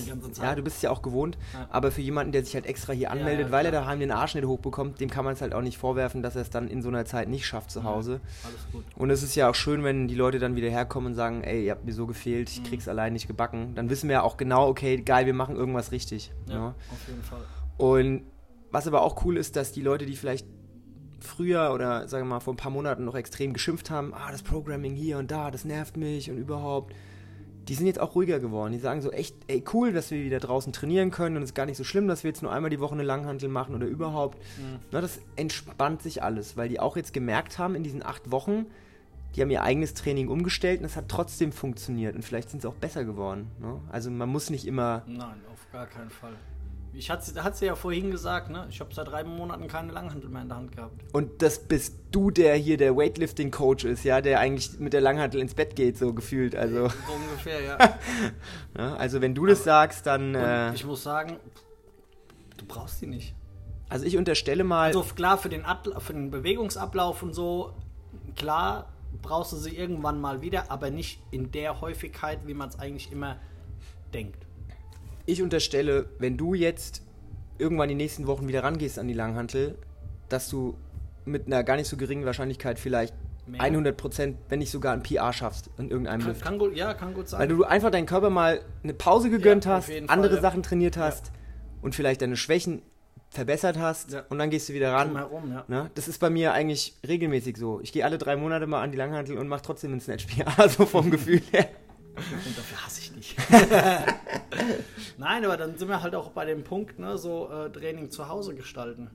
ja, 0.42 0.56
du 0.56 0.62
bist 0.62 0.84
ja 0.84 0.92
auch 0.92 1.02
gewohnt. 1.02 1.38
Ja. 1.54 1.68
Aber 1.72 1.92
für 1.92 2.02
jemanden, 2.02 2.32
der 2.34 2.44
sich 2.44 2.54
halt 2.54 2.66
extra 2.66 2.92
hier 2.94 3.10
anmeldet, 3.12 3.48
ja, 3.48 3.52
weil 3.52 3.66
er 3.66 3.72
daheim 3.72 4.00
den 4.00 4.12
Arsch 4.12 4.36
nicht 4.36 4.46
hochbekommt, 4.46 5.00
dem 5.00 5.10
kann 5.10 5.24
man 5.26 5.34
es 5.34 5.42
halt 5.42 5.54
auch 5.54 5.62
nicht 5.62 5.78
vorwerfen, 5.78 6.22
dass 6.22 6.36
er 6.36 6.42
es 6.42 6.50
dann 6.50 6.68
in 6.68 6.82
so 6.82 6.90
einer 6.90 7.06
Zeit 7.06 7.30
nicht 7.30 7.46
schafft 7.46 7.72
zu 7.72 7.84
Hause. 7.84 8.20
Alles 8.44 8.68
gut. 8.72 8.84
Und 8.98 9.10
es 9.10 9.24
ist 9.24 9.36
ja 9.36 9.50
auch 9.50 9.56
schön, 9.56 9.84
wenn 9.84 10.08
die 10.08 10.16
Leute 10.16 10.40
dann 10.40 10.56
wieder 10.56 10.70
herkommen 10.70 11.12
und 11.12 11.16
sagen, 11.16 11.44
ey, 11.44 11.66
ihr 11.66 11.72
habt 11.72 11.86
mir 11.86 11.94
so 11.94 12.06
gefehlt, 12.06 12.50
Mhm. 12.50 12.64
ich 12.64 12.70
krieg's 12.70 12.88
allein 12.88 13.14
nicht 13.14 13.28
gebacken. 13.28 13.74
Dann 13.76 13.90
wissen 13.90 14.10
wir 14.10 14.16
ja 14.16 14.22
auch 14.24 14.38
genau, 14.38 14.68
okay, 14.68 14.98
geil, 15.02 15.26
wir 15.26 15.34
machen 15.34 15.56
irgendwas 15.56 15.92
richtig. 15.92 16.32
Ja, 16.48 16.56
ne? 16.60 16.76
auf 16.92 17.08
jeden 17.08 17.24
Fall. 17.24 17.40
Und 17.78 18.24
was 18.72 18.88
aber 18.88 19.02
auch 19.02 19.26
cool 19.26 19.38
ist, 19.38 19.56
dass 19.56 19.72
die 19.72 19.82
Leute, 19.82 20.06
die 20.06 20.16
vielleicht 20.16 20.46
früher 21.20 21.72
oder 21.74 22.08
sagen 22.08 22.26
wir 22.26 22.36
mal 22.36 22.40
vor 22.40 22.54
ein 22.54 22.58
paar 22.58 22.72
Monaten 22.72 23.06
noch 23.06 23.16
extrem 23.16 23.54
geschimpft 23.54 23.90
haben, 23.90 24.14
ah, 24.14 24.32
das 24.32 24.44
Programming 24.44 24.96
hier 24.96 25.18
und 25.18 25.32
da, 25.32 25.52
das 25.52 25.66
nervt 25.66 25.98
mich 25.98 26.32
und 26.32 26.38
überhaupt, 26.38 26.94
die 27.68 27.76
sind 27.76 27.86
jetzt 27.86 28.00
auch 28.00 28.16
ruhiger 28.16 28.40
geworden. 28.40 28.74
Die 28.74 28.80
sagen 28.80 29.02
so 29.02 29.12
echt, 29.12 29.36
ey, 29.48 29.64
cool, 29.74 29.94
dass 29.94 30.10
wir 30.12 30.24
wieder 30.24 30.40
draußen 30.40 30.74
trainieren 30.74 31.12
können 31.12 31.36
und 31.38 31.44
es 31.44 31.50
ist 31.50 31.56
gar 31.56 31.66
nicht 31.66 31.78
so 31.78 31.84
schlimm, 31.84 32.08
dass 32.08 32.24
wir 32.24 32.30
jetzt 32.30 32.42
nur 32.42 32.52
einmal 32.52 32.70
die 32.70 32.80
Woche 32.80 32.94
eine 32.94 33.04
Langhantel 33.04 33.50
machen 33.50 33.76
oder 33.76 33.86
überhaupt. 33.86 34.40
Mhm. 34.58 34.80
Na, 34.92 35.02
das 35.02 35.20
entspannt 35.36 36.02
sich 36.02 36.24
alles, 36.24 36.58
weil 36.58 36.70
die 36.70 36.80
auch 36.80 36.98
jetzt 36.98 37.14
gemerkt 37.14 37.60
haben 37.60 37.76
in 37.76 37.84
diesen 37.84 38.04
acht 38.04 38.32
Wochen, 38.32 38.66
die 39.36 39.42
haben 39.42 39.52
ihr 39.52 39.62
eigenes 39.62 39.94
Training 39.94 40.30
umgestellt 40.30 40.80
und 40.80 40.86
es 40.86 40.96
hat 40.96 41.10
trotzdem 41.10 41.52
funktioniert 41.52 42.16
und 42.16 42.24
vielleicht 42.24 42.50
sind 42.50 42.64
sie 42.64 42.68
auch 42.68 42.74
besser 42.74 43.06
geworden. 43.06 43.52
Ne? 43.60 43.80
Also 43.92 44.10
man 44.10 44.30
muss 44.30 44.50
nicht 44.50 44.66
immer 44.66 45.04
Nein, 45.06 45.42
auf 45.52 45.72
gar 45.72 45.86
keinen 45.86 46.10
Fall. 46.10 46.34
Ich 46.94 47.10
hatte 47.10 47.44
hat 47.44 47.56
sie 47.56 47.68
ja 47.68 47.76
vorhin 47.76 48.12
gesagt, 48.12 48.50
ne? 48.50 48.68
Ich 48.70 48.80
habe 48.80 48.94
seit 48.94 49.08
drei 49.08 49.24
Monaten 49.24 49.68
keine 49.68 49.92
Langhantel 49.92 50.30
mehr 50.30 50.42
in 50.42 50.50
der 50.50 50.58
Hand 50.58 50.76
gehabt. 50.76 51.02
Und 51.14 51.42
das 51.42 51.60
bist 51.60 51.96
du, 52.12 52.32
der 52.32 52.56
hier 52.56 52.78
der 52.78 52.96
Weightlifting-Coach 52.96 53.86
ist, 53.86 54.04
ja, 54.04 54.22
der 54.22 54.40
eigentlich 54.40 54.80
mit 54.80 54.94
der 54.94 55.02
Langhantel 55.02 55.40
ins 55.40 55.54
Bett 55.54 55.76
geht, 55.76 55.98
so 55.98 56.14
gefühlt. 56.14 56.56
Also, 56.56 56.90
So 57.08 57.14
ungefähr, 57.14 57.62
ja. 57.62 57.78
ja, 58.78 58.96
also 58.96 59.22
wenn 59.22 59.36
du 59.36 59.46
das 59.46 59.64
sagst, 59.64 60.06
dann. 60.06 60.36
Äh, 60.36 60.74
ich 60.74 60.86
muss 60.86 61.04
sagen, 61.04 61.38
du 62.58 62.66
brauchst 62.66 63.02
die 63.02 63.08
nicht. 63.08 63.36
also 63.88 64.06
ich 64.06 64.18
unterstelle 64.18 64.64
mal. 64.64 64.88
Also 64.88 65.04
klar, 65.04 65.38
für 65.38 65.50
den, 65.50 65.66
Abla 65.66 66.00
für 66.00 66.14
den 66.14 66.32
Bewegungsablauf 66.32 67.22
und 67.24 67.34
so, 67.34 67.74
klar 68.36 68.88
brauchst 69.22 69.52
du 69.54 69.58
sie 69.58 69.76
irgendwann 69.76 70.20
mal 70.22 70.42
wieder, 70.42 70.72
aber 70.72 70.90
nicht 70.90 71.22
in 71.32 71.52
der 71.52 71.82
Häufigkeit, 71.82 72.40
wie 72.46 72.54
man 72.54 72.70
es 72.70 72.80
eigentlich 72.80 73.12
immer 73.12 73.38
denkt. 74.14 74.46
Ich 75.30 75.42
unterstelle, 75.42 76.08
wenn 76.20 76.38
du 76.38 76.54
jetzt 76.54 77.04
irgendwann 77.58 77.90
die 77.90 77.96
nächsten 77.96 78.28
Wochen 78.28 78.48
wieder 78.48 78.64
rangehst 78.64 78.98
an 79.00 79.08
die 79.08 79.14
Langhantel, 79.14 79.78
dass 80.30 80.50
du 80.50 80.76
mit 81.26 81.48
einer 81.48 81.64
gar 81.64 81.76
nicht 81.76 81.88
so 81.88 81.98
geringen 81.98 82.26
Wahrscheinlichkeit 82.26 82.80
vielleicht 82.80 83.14
Mehr? 83.46 83.62
100%, 83.62 84.36
wenn 84.48 84.60
nicht 84.60 84.70
sogar 84.70 84.94
ein 84.94 85.02
PR 85.02 85.34
schaffst 85.34 85.72
in 85.80 85.90
irgendeinem 85.90 86.20
Kann, 86.22 86.30
Lift. 86.30 86.42
kann 86.44 86.60
gut, 86.60 86.76
ja, 86.76 86.94
kann 86.94 87.14
gut 87.16 87.28
sein. 87.30 87.40
Weil 87.40 87.48
du 87.48 87.64
einfach 87.64 87.90
deinen 87.90 88.06
Körper 88.06 88.30
mal 88.30 88.62
eine 88.84 88.94
Pause 88.94 89.30
gegönnt 89.32 89.66
Ja, 89.66 89.72
hast, 89.72 89.88
Fall, 89.90 90.04
andere 90.08 90.36
ja. 90.36 90.42
Sachen 90.42 90.62
trainiert 90.62 90.98
hast 90.98 91.32
und 91.82 91.96
vielleicht 91.96 92.22
deine 92.22 92.38
Schwächen 92.38 92.84
verbessert 93.32 93.78
hast 93.80 94.12
Ja. 94.12 94.24
und 94.30 94.38
dann 94.40 94.50
gehst 94.52 94.70
du 94.70 94.74
wieder 94.74 94.94
ran. 94.94 95.08
Drumherum, 95.10 95.52
ja. 95.52 95.64
Ne? 95.68 95.90
Das 95.96 96.08
ist 96.08 96.20
bei 96.20 96.30
mir 96.30 96.54
eigentlich 96.54 96.96
regelmäßig 97.08 97.58
so. 97.58 97.80
Ich 97.82 97.92
gehe 97.92 98.06
alle 98.06 98.18
drei 98.20 98.36
Monate 98.36 98.68
mal 98.68 98.82
an 98.84 98.92
die 98.92 98.98
Langhantel 98.98 99.38
und 99.38 99.48
mache 99.48 99.64
trotzdem 99.64 99.92
einen 99.92 100.02
Snatch 100.02 100.26
PR, 100.28 100.70
so 100.70 100.86
vom 100.86 101.10
Gefühl 101.12 101.42
her. 101.52 101.70
Und 102.20 102.58
dafür 102.58 102.86
hasse 102.86 103.00
ich 103.02 103.14
dich. 103.14 103.36
Nein, 105.18 105.46
aber 105.46 105.58
dann 105.58 105.78
sind 105.78 105.88
wir 105.88 106.02
halt 106.02 106.16
auch 106.16 106.32
bei 106.32 106.46
dem 106.46 106.64
Punkt, 106.64 107.00
ne, 107.00 107.18
so 107.18 107.50
äh, 107.50 107.70
Training 107.72 108.10
zu 108.10 108.28
Hause 108.28 108.56
gestalten. 108.56 109.10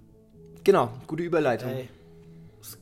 Genau, 0.63 0.91
gute 1.07 1.23
Überleitung. 1.23 1.71
Ey, 1.71 1.89
ist 2.61 2.79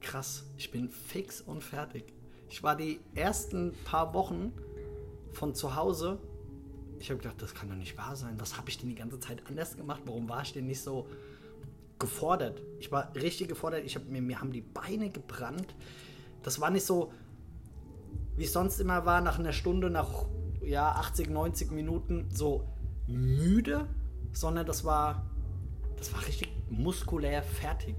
krass. 0.00 0.44
Ich 0.56 0.70
bin 0.70 0.88
fix 0.88 1.40
und 1.40 1.62
fertig. 1.62 2.04
Ich 2.48 2.62
war 2.62 2.76
die 2.76 3.00
ersten 3.14 3.74
paar 3.84 4.14
Wochen 4.14 4.52
von 5.32 5.54
zu 5.54 5.74
Hause. 5.74 6.18
Ich 7.00 7.10
habe 7.10 7.20
gedacht, 7.20 7.42
das 7.42 7.54
kann 7.54 7.68
doch 7.68 7.76
nicht 7.76 7.98
wahr 7.98 8.14
sein. 8.14 8.34
Was 8.38 8.56
habe 8.56 8.70
ich 8.70 8.78
denn 8.78 8.88
die 8.88 8.94
ganze 8.94 9.18
Zeit 9.18 9.42
anders 9.48 9.76
gemacht? 9.76 10.02
Warum 10.06 10.28
war 10.28 10.42
ich 10.42 10.52
denn 10.52 10.66
nicht 10.66 10.80
so 10.80 11.08
gefordert? 11.98 12.62
Ich 12.78 12.92
war 12.92 13.12
richtig 13.16 13.48
gefordert. 13.48 13.82
Ich 13.84 13.96
hab, 13.96 14.04
mir, 14.06 14.22
mir 14.22 14.40
haben 14.40 14.52
die 14.52 14.60
Beine 14.60 15.10
gebrannt. 15.10 15.74
Das 16.42 16.60
war 16.60 16.70
nicht 16.70 16.86
so, 16.86 17.12
wie 18.36 18.44
es 18.44 18.52
sonst 18.52 18.78
immer 18.80 19.04
war, 19.04 19.20
nach 19.20 19.38
einer 19.38 19.52
Stunde, 19.52 19.90
nach 19.90 20.26
ja, 20.66 20.92
80, 20.92 21.30
90 21.30 21.70
Minuten 21.72 22.28
so 22.32 22.64
müde, 23.06 23.86
sondern 24.32 24.66
das 24.66 24.84
war, 24.84 25.24
das 25.96 26.12
war 26.12 26.26
richtig 26.26 26.48
muskulär 26.70 27.42
fertig. 27.42 27.94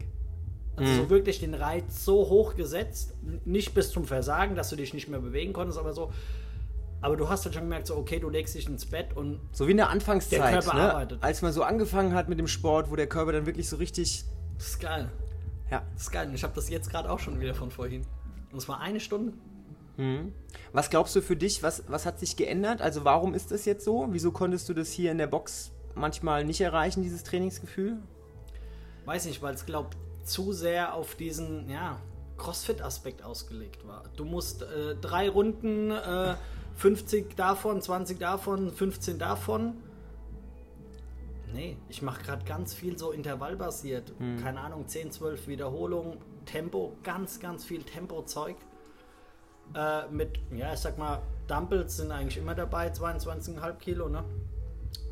Also 0.76 0.92
Mhm. 0.92 0.98
so 0.98 1.10
wirklich 1.10 1.40
den 1.40 1.54
Reiz 1.54 2.04
so 2.04 2.16
hoch 2.30 2.56
gesetzt, 2.56 3.14
nicht 3.46 3.74
bis 3.74 3.92
zum 3.92 4.04
Versagen, 4.06 4.56
dass 4.56 4.70
du 4.70 4.76
dich 4.76 4.94
nicht 4.94 5.08
mehr 5.08 5.20
bewegen 5.20 5.54
konntest, 5.54 5.80
aber 5.80 5.94
so. 5.94 6.12
Aber 7.02 7.16
du 7.18 7.30
hast 7.30 7.46
dann 7.46 7.54
schon 7.54 7.64
gemerkt, 7.64 7.88
so 7.88 7.96
okay, 7.96 8.20
du 8.20 8.30
legst 8.30 8.56
dich 8.56 8.68
ins 8.68 8.86
Bett 8.86 9.16
und 9.16 9.40
So 9.52 9.68
wie 9.68 9.72
in 9.72 9.78
der 9.78 9.86
Der 9.88 9.94
Anfangszeit, 9.94 10.52
Körper 10.64 10.74
ne? 10.78 10.82
arbeitet. 10.94 11.24
als 11.24 11.42
man 11.42 11.52
so 11.54 11.64
angefangen 11.64 12.14
hat 12.14 12.28
mit 12.30 12.40
dem 12.40 12.48
Sport, 12.48 12.90
wo 12.90 12.96
der 12.96 13.08
Körper 13.08 13.32
dann 13.32 13.46
wirklich 13.46 13.70
so 13.70 13.76
richtig, 13.78 14.26
das 14.58 14.68
ist 14.70 14.80
geil. 14.80 15.10
ja. 15.72 15.84
Das 15.94 16.04
ist 16.04 16.12
geil. 16.12 16.30
Ich 16.34 16.44
habe 16.44 16.54
das 16.56 16.68
jetzt 16.70 16.90
gerade 16.90 17.10
auch 17.10 17.20
schon 17.20 17.40
wieder 17.40 17.54
von 17.54 17.70
vorhin. 17.72 18.02
Und 18.52 18.58
es 18.58 18.68
war 18.68 18.80
eine 18.82 19.00
Stunde. 19.00 19.34
Was 20.74 20.90
glaubst 20.90 21.16
du 21.16 21.22
für 21.22 21.36
dich, 21.36 21.64
was, 21.64 21.84
was 21.88 22.06
hat 22.06 22.20
sich 22.20 22.36
geändert? 22.36 22.82
Also 22.82 23.06
warum 23.06 23.34
ist 23.34 23.52
das 23.52 23.66
jetzt 23.66 23.86
so? 23.86 24.08
Wieso 24.12 24.32
konntest 24.32 24.68
du 24.70 24.74
das 24.74 24.92
hier 24.92 25.12
in 25.12 25.18
der 25.18 25.28
Box 25.28 25.72
manchmal 25.96 26.44
nicht 26.44 26.62
erreichen, 26.62 27.02
dieses 27.02 27.24
Trainingsgefühl? 27.24 27.98
Weiß 29.06 29.26
nicht, 29.26 29.42
weil 29.42 29.54
es 29.54 29.66
glaubt 29.66 29.98
zu 30.24 30.52
sehr 30.52 30.96
auf 30.96 31.16
diesen 31.16 31.70
ja, 31.70 32.02
Crossfit-Aspekt 32.38 33.24
ausgelegt 33.24 33.88
war. 33.88 34.04
Du 34.16 34.26
musst 34.26 34.64
äh, 34.64 34.96
drei 34.96 35.30
Runden, 35.30 35.92
äh, 35.92 36.36
50 36.76 37.36
davon, 37.36 37.82
20 37.82 38.20
davon, 38.20 38.72
15 38.72 39.20
davon. 39.20 39.76
Nee, 41.54 41.78
ich 41.88 42.02
mache 42.02 42.22
gerade 42.24 42.44
ganz 42.44 42.74
viel 42.74 42.98
so 42.98 43.12
intervallbasiert. 43.12 44.12
Keine 44.42 44.60
Ahnung, 44.60 44.88
10, 44.88 45.12
12 45.12 45.48
Wiederholungen, 45.48 46.18
Tempo, 46.46 46.98
ganz, 47.04 47.40
ganz 47.40 47.64
viel 47.64 47.84
Tempozeug. 47.84 48.58
Äh, 49.74 50.08
mit, 50.10 50.40
ja, 50.52 50.74
ich 50.74 50.80
sag 50.80 50.98
mal, 50.98 51.22
Dumbbells 51.48 51.98
sind 51.98 52.12
eigentlich 52.12 52.38
immer 52.38 52.56
dabei, 52.56 52.92
22,5 52.92 53.78
Kilo, 53.78 54.10
ne? 54.10 54.24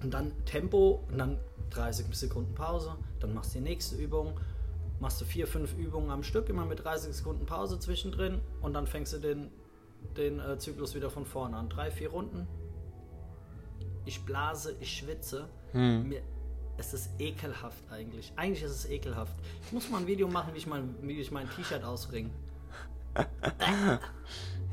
Und 0.01 0.13
dann 0.13 0.31
Tempo 0.45 1.03
und 1.10 1.17
dann 1.17 1.38
30 1.72 2.13
Sekunden 2.15 2.53
Pause. 2.55 2.95
Dann 3.19 3.33
machst 3.33 3.53
du 3.53 3.60
die 3.60 3.63
nächste 3.63 3.95
Übung. 3.95 4.39
Machst 5.00 5.19
du 5.19 5.25
vier, 5.25 5.48
fünf 5.48 5.75
Übungen 5.77 6.12
am 6.12 6.24
Stück, 6.24 6.50
immer 6.50 6.65
mit 6.65 6.83
30 6.83 7.13
Sekunden 7.13 7.45
Pause 7.45 7.79
zwischendrin. 7.79 8.39
Und 8.62 8.74
dann 8.74 8.88
fängst 8.88 9.13
du 9.13 9.17
den, 9.17 9.50
den 10.17 10.39
äh, 10.39 10.57
Zyklus 10.57 10.95
wieder 10.95 11.10
von 11.10 11.25
vorne 11.25 11.57
an. 11.57 11.69
Drei, 11.69 11.91
vier 11.91 12.10
Runden. 12.10 12.48
Ich 14.05 14.24
blase, 14.25 14.75
ich 14.79 14.91
schwitze. 14.98 15.48
Mir, 16.10 16.22
es 16.77 16.93
ist 16.93 17.10
ekelhaft 17.19 17.83
eigentlich. 17.91 18.33
Eigentlich 18.36 18.63
ist 18.63 18.72
es 18.72 18.89
ekelhaft. 18.89 19.36
Ich 19.65 19.72
muss 19.72 19.89
mal 19.89 20.00
ein 20.00 20.07
Video 20.07 20.27
machen, 20.27 20.53
wie 20.53 20.57
ich 20.57 20.67
mein, 20.67 20.95
wie 21.01 21.19
ich 21.19 21.31
mein 21.31 21.50
T-Shirt 21.50 21.83
ausringe. 21.83 22.29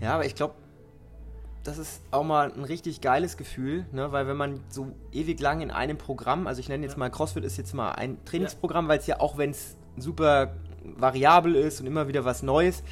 Ja, 0.00 0.14
aber 0.14 0.24
ich 0.24 0.34
glaube, 0.34 0.54
das 1.62 1.78
ist 1.78 2.02
auch 2.10 2.24
mal 2.24 2.52
ein 2.52 2.64
richtig 2.64 3.00
geiles 3.00 3.36
Gefühl, 3.36 3.84
ne? 3.92 4.12
weil 4.12 4.26
wenn 4.26 4.36
man 4.36 4.60
so 4.70 4.92
ewig 5.12 5.40
lang 5.40 5.60
in 5.60 5.70
einem 5.70 5.98
Programm, 5.98 6.46
also 6.46 6.60
ich 6.60 6.68
nenne 6.68 6.86
jetzt 6.86 6.96
mal 6.96 7.10
CrossFit 7.10 7.44
ist 7.44 7.58
jetzt 7.58 7.74
mal 7.74 7.92
ein 7.92 8.24
Trainingsprogramm, 8.24 8.88
weil 8.88 8.98
es 8.98 9.06
ja 9.06 9.20
auch 9.20 9.36
wenn 9.36 9.50
es 9.50 9.76
super 9.98 10.54
variabel 10.82 11.54
ist 11.54 11.80
und 11.80 11.86
immer 11.86 12.08
wieder 12.08 12.24
was 12.24 12.42
Neues, 12.42 12.82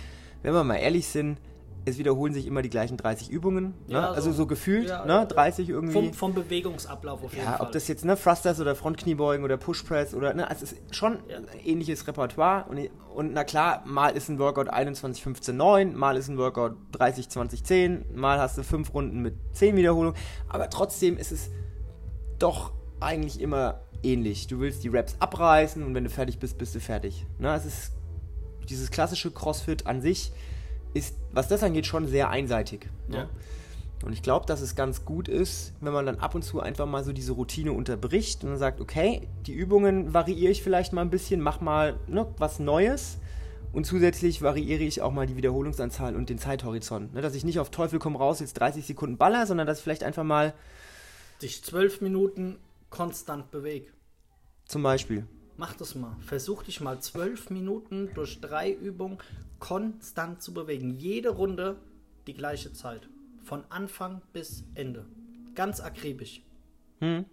wenn 0.42 0.52
wir 0.52 0.64
mal 0.64 0.76
ehrlich 0.76 1.08
sind, 1.08 1.40
es 1.88 1.98
wiederholen 1.98 2.32
sich 2.34 2.46
immer 2.46 2.62
die 2.62 2.70
gleichen 2.70 2.96
30 2.96 3.30
Übungen, 3.30 3.74
Ja, 3.86 4.00
ne? 4.00 4.08
also 4.08 4.30
so- 4.30 4.36
so 4.38 4.46
gefühlt, 4.46 4.88
ja, 4.88 5.04
ne? 5.04 5.12
ja. 5.12 5.24
30 5.24 5.68
irgendwie. 5.68 5.92
Vom, 5.92 6.12
vom 6.12 6.34
Bewegungsablauf 6.34 7.24
auf 7.24 7.32
jeden 7.34 7.44
Ja, 7.44 7.52
Fall. 7.58 7.66
ob 7.66 7.72
das 7.72 7.88
jetzt 7.88 8.04
ne, 8.04 8.16
Thrusters 8.16 8.60
oder 8.60 8.74
Frontkniebeugen 8.74 9.44
oder 9.44 9.56
Pushpress 9.56 10.14
oder 10.14 10.34
ne, 10.34 10.46
es 10.50 10.62
ist 10.62 10.76
schon 10.94 11.14
ein 11.14 11.46
ähnliches 11.64 12.06
Repertoire 12.06 12.64
und, 12.68 12.88
und 13.14 13.32
na 13.32 13.44
klar, 13.44 13.82
mal 13.86 14.10
ist 14.16 14.28
ein 14.28 14.38
Workout 14.38 14.68
21 14.68 15.22
15 15.22 15.56
9, 15.56 15.96
mal 15.96 16.16
ist 16.16 16.28
ein 16.28 16.38
Workout 16.38 16.76
30 16.92 17.28
20 17.28 17.64
10, 17.64 18.04
mal 18.14 18.38
hast 18.38 18.58
du 18.58 18.62
fünf 18.62 18.94
Runden 18.94 19.20
mit 19.20 19.34
10 19.52 19.76
Wiederholungen, 19.76 20.14
aber 20.48 20.70
trotzdem 20.70 21.16
ist 21.18 21.32
es 21.32 21.50
doch 22.38 22.72
eigentlich 23.00 23.40
immer 23.40 23.80
ähnlich. 24.02 24.46
Du 24.46 24.60
willst 24.60 24.84
die 24.84 24.88
Reps 24.88 25.16
abreißen 25.18 25.82
und 25.82 25.94
wenn 25.94 26.04
du 26.04 26.10
fertig 26.10 26.38
bist, 26.38 26.58
bist 26.58 26.74
du 26.74 26.80
fertig. 26.80 27.26
Ne, 27.38 27.52
es 27.54 27.64
ist 27.64 27.92
dieses 28.68 28.90
klassische 28.90 29.30
CrossFit 29.30 29.86
an 29.86 30.00
sich 30.00 30.30
ist, 30.94 31.16
was 31.32 31.48
das 31.48 31.62
angeht, 31.62 31.86
schon 31.86 32.06
sehr 32.06 32.30
einseitig. 32.30 32.88
Ne? 33.08 33.16
Ja. 33.16 33.28
Und 34.04 34.12
ich 34.12 34.22
glaube, 34.22 34.46
dass 34.46 34.60
es 34.60 34.76
ganz 34.76 35.04
gut 35.04 35.28
ist, 35.28 35.72
wenn 35.80 35.92
man 35.92 36.06
dann 36.06 36.18
ab 36.18 36.34
und 36.34 36.42
zu 36.42 36.60
einfach 36.60 36.86
mal 36.86 37.02
so 37.02 37.12
diese 37.12 37.32
Routine 37.32 37.72
unterbricht 37.72 38.44
und 38.44 38.50
dann 38.50 38.58
sagt, 38.58 38.80
okay, 38.80 39.28
die 39.46 39.52
Übungen 39.52 40.14
variiere 40.14 40.52
ich 40.52 40.62
vielleicht 40.62 40.92
mal 40.92 41.02
ein 41.02 41.10
bisschen, 41.10 41.40
mach 41.40 41.60
mal 41.60 41.98
ne, 42.06 42.26
was 42.38 42.60
Neues 42.60 43.18
und 43.72 43.86
zusätzlich 43.86 44.40
variiere 44.40 44.84
ich 44.84 45.02
auch 45.02 45.12
mal 45.12 45.26
die 45.26 45.36
Wiederholungsanzahl 45.36 46.14
und 46.14 46.30
den 46.30 46.38
Zeithorizont. 46.38 47.12
Ne, 47.14 47.22
dass 47.22 47.34
ich 47.34 47.44
nicht 47.44 47.58
auf 47.58 47.70
Teufel 47.70 47.98
komm 47.98 48.14
raus 48.14 48.38
jetzt 48.38 48.54
30 48.54 48.86
Sekunden 48.86 49.16
baller, 49.16 49.46
sondern 49.46 49.66
dass 49.66 49.78
ich 49.78 49.84
vielleicht 49.84 50.04
einfach 50.04 50.24
mal 50.24 50.54
Dich 51.42 51.62
zwölf 51.62 52.00
Minuten 52.00 52.58
konstant 52.90 53.50
bewegt. 53.50 53.92
zum 54.66 54.82
Beispiel, 54.82 55.26
Mach 55.56 55.74
das 55.74 55.96
mal. 55.96 56.16
Versuch 56.20 56.62
dich 56.62 56.80
mal 56.80 57.00
zwölf 57.00 57.50
Minuten 57.50 58.10
durch 58.14 58.40
drei 58.40 58.70
Übungen 58.70 59.18
konstant 59.58 60.42
zu 60.42 60.54
bewegen. 60.54 60.90
Jede 60.90 61.30
Runde 61.30 61.76
die 62.26 62.34
gleiche 62.34 62.72
Zeit. 62.72 63.08
Von 63.42 63.64
Anfang 63.70 64.22
bis 64.32 64.64
Ende. 64.74 65.06
Ganz 65.54 65.80
akribisch. 65.80 66.42
Hm. 67.00 67.24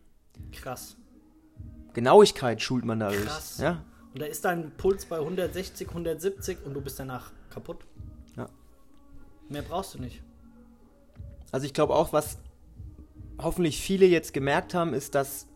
Krass. 0.52 0.98
Genauigkeit 1.94 2.62
schult 2.62 2.86
man 2.86 3.00
dadurch. 3.00 3.26
Krass. 3.26 3.58
Ja? 3.60 3.84
Und 4.14 4.22
da 4.22 4.26
ist 4.26 4.46
dein 4.46 4.72
Puls 4.78 5.06
bei 5.06 5.20
160, 5.20 5.90
170 5.90 6.60
und 6.66 6.74
du 6.74 6.82
bist 6.82 7.00
danach 7.00 7.32
kaputt. 7.50 7.86
Ja. 8.38 8.50
Mehr 9.50 9.62
brauchst 9.62 9.96
du 9.96 10.00
nicht. 10.00 10.22
Also 11.52 11.66
ich 11.66 11.74
glaube 11.74 11.94
auch, 11.94 12.14
was 12.14 12.38
hoffentlich 13.38 13.82
viele 13.82 14.06
jetzt 14.06 14.34
gemerkt 14.34 14.74
haben, 14.74 14.94
ist, 14.94 15.16
dass 15.16 15.48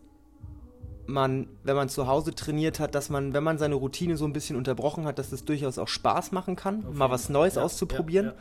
man, 1.12 1.48
wenn 1.64 1.76
man 1.76 1.90
zu 1.90 2.08
Hause 2.08 2.34
trainiert 2.34 2.80
hat, 2.80 2.96
dass 2.96 3.10
man, 3.10 3.34
wenn 3.34 3.44
man 3.44 3.58
seine 3.58 3.76
Routine 3.76 4.18
so 4.18 4.26
ein 4.26 4.34
bisschen 4.34 4.56
unterbrochen 4.56 5.06
hat, 5.06 5.20
dass 5.20 5.30
das 5.30 5.44
durchaus 5.46 5.78
auch 5.78 5.88
Spaß 5.88 6.32
machen 6.32 6.56
kann, 6.56 6.86
Auf 6.86 6.94
mal 6.96 7.10
was. 7.10 7.30
Neues 7.30 7.56
Ja, 7.56 7.64
auszuprobieren. 7.64 8.28
ja, 8.28 8.34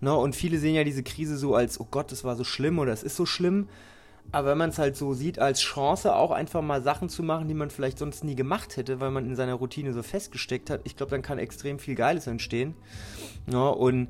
Ne, 0.00 0.14
und 0.14 0.34
viele 0.36 0.58
sehen 0.58 0.74
ja 0.74 0.84
diese 0.84 1.02
Krise 1.02 1.36
so 1.38 1.54
als, 1.54 1.80
oh 1.80 1.86
Gott, 1.90 2.12
das 2.12 2.24
war 2.24 2.36
so 2.36 2.44
schlimm 2.44 2.78
oder 2.78 2.92
es 2.92 3.02
ist 3.02 3.16
so 3.16 3.24
schlimm. 3.26 3.68
Aber 4.32 4.48
wenn 4.50 4.58
man 4.58 4.70
es 4.70 4.78
halt 4.78 4.96
so 4.96 5.12
sieht, 5.12 5.38
als 5.38 5.60
Chance 5.60 6.14
auch 6.14 6.30
einfach 6.30 6.62
mal 6.62 6.82
Sachen 6.82 7.08
zu 7.08 7.22
machen, 7.22 7.46
die 7.46 7.54
man 7.54 7.70
vielleicht 7.70 7.98
sonst 7.98 8.24
nie 8.24 8.34
gemacht 8.34 8.76
hätte, 8.76 8.98
weil 9.00 9.10
man 9.10 9.26
in 9.26 9.36
seiner 9.36 9.54
Routine 9.54 9.92
so 9.92 10.02
festgesteckt 10.02 10.70
hat, 10.70 10.80
ich 10.84 10.96
glaube, 10.96 11.10
dann 11.10 11.22
kann 11.22 11.38
extrem 11.38 11.78
viel 11.78 11.94
Geiles 11.94 12.26
entstehen. 12.26 12.74
Ja, 13.50 13.68
und 13.68 14.08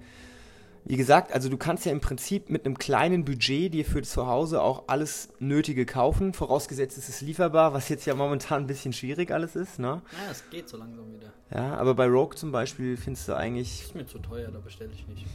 wie 0.87 0.97
gesagt, 0.97 1.33
also 1.33 1.49
du 1.49 1.57
kannst 1.57 1.87
ja 1.87 1.93
im 1.93 2.01
Prinzip 2.01 2.51
mit 2.51 2.67
einem 2.67 2.77
kleinen 2.77 3.25
Budget 3.25 3.73
dir 3.73 3.87
für 3.87 4.03
zu 4.03 4.27
Hause 4.27 4.61
auch 4.61 4.85
alles 4.89 5.31
Nötige 5.39 5.87
kaufen, 5.87 6.35
vorausgesetzt 6.35 6.99
es 6.99 7.09
ist 7.09 7.23
lieferbar, 7.23 7.73
was 7.73 7.89
jetzt 7.89 8.05
ja 8.05 8.15
momentan 8.15 8.65
ein 8.65 8.67
bisschen 8.67 8.93
schwierig 8.93 9.31
alles 9.31 9.57
ist, 9.57 9.79
ne? 9.79 10.03
Ja, 10.13 10.31
es 10.31 10.49
geht 10.51 10.69
so 10.69 10.77
langsam 10.77 11.11
wieder. 11.11 11.33
Ja, 11.55 11.77
aber 11.77 11.95
bei 11.95 12.07
Rogue 12.07 12.37
zum 12.37 12.53
Beispiel 12.53 12.99
findest 12.99 13.29
du 13.29 13.35
eigentlich, 13.35 13.83
Ist 13.83 13.95
mir 13.95 14.07
zu 14.07 14.19
teuer, 14.19 14.51
da 14.51 14.59
bestelle 14.59 14.91
ich 14.93 15.07
nicht. 15.09 15.27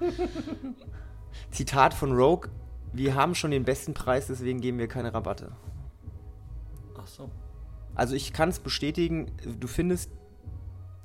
Zitat 1.50 1.92
von 1.92 2.12
Rogue, 2.12 2.50
wir 2.94 3.14
haben 3.14 3.34
schon 3.34 3.50
den 3.50 3.64
besten 3.64 3.92
Preis, 3.92 4.28
deswegen 4.28 4.62
geben 4.62 4.78
wir 4.78 4.88
keine 4.88 5.12
Rabatte. 5.12 5.52
Ach 6.98 7.06
so. 7.06 7.30
Also 7.94 8.14
ich 8.14 8.32
kann 8.32 8.48
es 8.48 8.60
bestätigen, 8.60 9.30
du 9.60 9.68
findest 9.68 10.10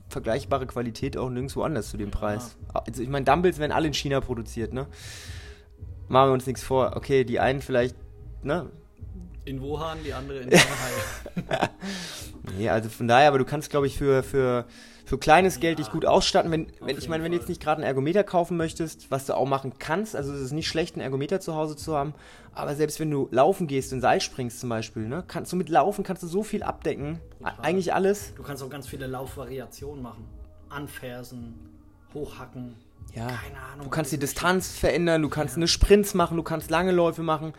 vergleichbare 0.10 0.68
Qualität 0.68 1.18
auch 1.18 1.30
nirgendwo 1.30 1.64
anders 1.64 1.90
zu 1.90 1.98
dem 1.98 2.12
Preis. 2.12 2.58
Also 2.74 3.02
ich 3.02 3.10
meine, 3.10 3.26
Dumbbells 3.26 3.60
werden 3.60 3.72
alle 3.72 3.88
in 3.88 3.94
China 3.94 4.22
produziert, 4.22 4.74
ne? 4.74 4.88
Machen 6.08 6.30
wir 6.30 6.34
uns 6.34 6.48
nichts 6.48 6.64
vor. 6.64 6.96
Okay, 6.96 7.26
die 7.26 7.40
einen 7.40 7.62
vielleicht, 7.62 7.96
ne? 8.42 8.70
In 9.48 9.62
Wuhan, 9.62 9.98
die 10.04 10.13
andere 10.13 10.39
in 10.39 10.51
Shanghai. 10.58 11.70
Nee, 12.58 12.70
also 12.70 12.89
von 12.89 13.08
daher, 13.08 13.30
aber 13.30 13.38
du 13.38 13.46
kannst, 13.46 13.70
glaube 13.70 13.88
ich, 13.88 13.98
für, 13.98 14.22
für, 14.24 14.66
für 15.06 15.18
kleines 15.18 15.62
Geld 15.62 15.80
Ja, 15.80 15.86
dich 15.86 15.92
gut 15.94 16.06
ausstatten. 16.06 16.51
Wenn, 16.51 16.68
wenn 16.82 16.98
ich 16.98 17.08
meine, 17.08 17.24
wenn 17.24 17.32
du 17.32 17.38
jetzt 17.38 17.48
nicht 17.48 17.62
gerade 17.62 17.77
einen 17.77 17.88
Ergometer 17.88 18.25
kaufen 18.25 18.58
möchtest, 18.58 19.10
was 19.10 19.25
du 19.25 19.36
auch 19.36 19.46
machen 19.48 19.74
kannst, 19.80 20.18
also 20.18 20.34
es 20.34 20.42
ist 20.42 20.51
nicht 20.51 20.68
schlecht, 20.68 20.96
einen 20.96 21.01
Ergometer 21.01 21.39
zu 21.39 21.56
Hause 21.56 21.77
zu 21.77 21.96
haben, 21.96 22.13
aber 22.54 22.75
selbst 22.75 23.00
wenn 23.00 23.10
du 23.10 23.30
laufen 23.32 23.68
gehst 23.68 23.94
und 23.94 24.01
Seil 24.01 24.20
springst 24.20 24.60
zum 24.60 24.68
Beispiel, 24.70 25.08
ne, 25.08 25.24
kannst 25.25 25.51
du 25.54 25.56
mit 25.56 25.70
Laufen 25.70 26.04
kannst 26.04 26.24
du 26.24 26.27
so 26.27 26.44
viel 26.44 26.62
abdecken. 26.63 27.20
E- 27.39 27.46
Eigentlich 27.62 27.94
alles. 27.94 28.34
Du 28.36 28.44
kannst 28.44 28.62
auch 28.63 28.70
ganz 28.70 28.86
viele 28.88 29.08
Laufvariationen 29.08 30.04
machen. 30.04 30.25
Anfersen, 30.68 31.54
hochhacken. 32.13 32.75
Ja. 33.13 33.27
Keine 33.27 33.62
Ahnung. 33.74 33.86
Du 33.86 33.89
kannst 33.89 34.12
die 34.12 34.18
Distanz 34.20 34.77
verändern, 34.77 35.22
du 35.22 35.30
kannst 35.30 35.56
eine 35.56 35.70
Sprints 35.70 36.13
machen, 36.13 36.36
du 36.36 36.44
kannst 36.44 36.70
lange 36.70 36.92
Läufe 36.92 37.24
machen. 37.24 37.54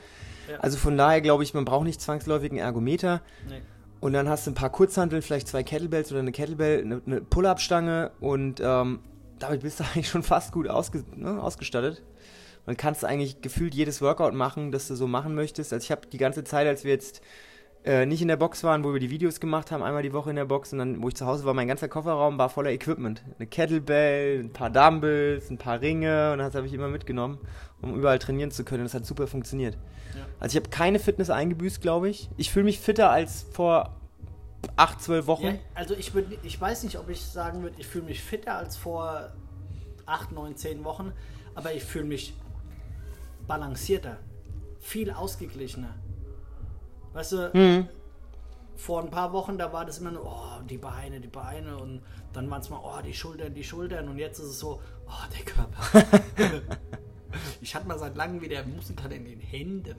Ja. 0.50 0.58
Also 0.60 0.78
von 0.78 0.96
daher 0.96 1.20
glaube 1.20 1.42
ich, 1.42 1.54
man 1.54 1.64
braucht 1.64 1.84
nicht 1.84 2.00
zwangsläufig 2.00 2.50
einen 2.50 2.60
Ergometer. 2.60 3.22
Nee. 3.48 3.62
Und 4.00 4.12
dann 4.12 4.28
hast 4.28 4.46
du 4.46 4.52
ein 4.52 4.54
paar 4.54 4.70
Kurzhanteln, 4.70 5.22
vielleicht 5.22 5.48
zwei 5.48 5.62
Kettlebells 5.62 6.12
oder 6.12 6.20
eine 6.20 6.32
Kettlebell, 6.32 6.82
eine, 6.82 7.02
eine 7.04 7.20
Pull-Up-Stange 7.20 8.12
und 8.20 8.60
ähm, 8.62 9.00
damit 9.38 9.62
bist 9.62 9.80
du 9.80 9.84
eigentlich 9.92 10.08
schon 10.08 10.22
fast 10.22 10.52
gut 10.52 10.68
ausge 10.68 11.04
ne, 11.14 11.42
ausgestattet. 11.42 12.02
Und 12.66 12.76
kannst 12.76 13.02
eigentlich 13.02 13.40
gefühlt 13.40 13.74
jedes 13.74 14.02
Workout 14.02 14.34
machen, 14.34 14.72
das 14.72 14.88
du 14.88 14.94
so 14.94 15.06
machen 15.06 15.34
möchtest. 15.34 15.72
Also 15.72 15.84
ich 15.84 15.90
habe 15.90 16.06
die 16.06 16.18
ganze 16.18 16.44
Zeit, 16.44 16.66
als 16.66 16.84
wir 16.84 16.92
jetzt 16.92 17.22
äh, 17.88 18.04
nicht 18.04 18.20
in 18.20 18.28
der 18.28 18.36
Box 18.36 18.62
waren, 18.64 18.84
wo 18.84 18.92
wir 18.92 19.00
die 19.00 19.08
Videos 19.08 19.40
gemacht 19.40 19.70
haben, 19.70 19.82
einmal 19.82 20.02
die 20.02 20.12
Woche 20.12 20.28
in 20.28 20.36
der 20.36 20.44
Box 20.44 20.74
und 20.74 20.78
dann, 20.78 21.02
wo 21.02 21.08
ich 21.08 21.14
zu 21.14 21.24
Hause 21.24 21.46
war, 21.46 21.54
mein 21.54 21.68
ganzer 21.68 21.88
Kofferraum 21.88 22.36
war 22.36 22.50
voller 22.50 22.70
Equipment. 22.70 23.22
Eine 23.38 23.46
Kettlebell, 23.46 24.40
ein 24.40 24.52
paar 24.52 24.68
Dumbbells, 24.68 25.48
ein 25.48 25.56
paar 25.56 25.80
Ringe 25.80 26.34
und 26.34 26.38
das 26.38 26.54
habe 26.54 26.66
ich 26.66 26.74
immer 26.74 26.88
mitgenommen, 26.88 27.38
um 27.80 27.96
überall 27.96 28.18
trainieren 28.18 28.50
zu 28.50 28.62
können. 28.62 28.82
Das 28.82 28.92
hat 28.92 29.06
super 29.06 29.26
funktioniert. 29.26 29.78
Ja. 30.14 30.26
Also 30.38 30.58
ich 30.58 30.62
habe 30.62 30.70
keine 30.70 30.98
Fitness 30.98 31.30
eingebüßt, 31.30 31.80
glaube 31.80 32.10
ich. 32.10 32.28
Ich 32.36 32.50
fühle 32.50 32.66
mich 32.66 32.78
fitter 32.78 33.10
als 33.10 33.46
vor 33.52 33.96
acht, 34.76 35.00
zwölf 35.00 35.26
Wochen. 35.26 35.46
Ja, 35.46 35.54
also 35.74 35.94
ich, 35.94 36.12
würd, 36.12 36.26
ich 36.42 36.60
weiß 36.60 36.82
nicht, 36.82 36.98
ob 36.98 37.08
ich 37.08 37.22
sagen 37.22 37.62
würde, 37.62 37.76
ich 37.78 37.86
fühle 37.86 38.04
mich 38.04 38.22
fitter 38.22 38.54
als 38.56 38.76
vor 38.76 39.32
acht, 40.04 40.30
neun, 40.30 40.56
zehn 40.56 40.84
Wochen, 40.84 41.12
aber 41.54 41.72
ich 41.72 41.84
fühle 41.84 42.04
mich 42.04 42.34
balancierter, 43.46 44.18
viel 44.78 45.10
ausgeglichener. 45.10 45.94
Weißt 47.12 47.32
du, 47.32 47.50
mhm. 47.54 47.88
vor 48.76 49.02
ein 49.02 49.10
paar 49.10 49.32
Wochen, 49.32 49.58
da 49.58 49.72
war 49.72 49.84
das 49.84 49.98
immer 49.98 50.10
nur, 50.10 50.24
oh, 50.24 50.62
die 50.68 50.78
Beine, 50.78 51.20
die 51.20 51.28
Beine 51.28 51.76
und 51.76 52.02
dann 52.32 52.50
waren 52.50 52.60
es 52.60 52.70
mal, 52.70 52.80
oh, 52.82 53.02
die 53.02 53.14
Schultern, 53.14 53.54
die 53.54 53.64
Schultern 53.64 54.08
und 54.08 54.18
jetzt 54.18 54.38
ist 54.38 54.46
es 54.46 54.58
so, 54.58 54.80
oh, 55.06 55.32
der 55.36 55.44
Körper. 55.44 56.62
ich 57.60 57.74
hatte 57.74 57.86
mal 57.88 57.98
seit 57.98 58.16
langem 58.16 58.40
wieder 58.40 58.64
Muskelkater 58.64 59.14
in 59.14 59.24
den 59.24 59.40
Händen, 59.40 59.96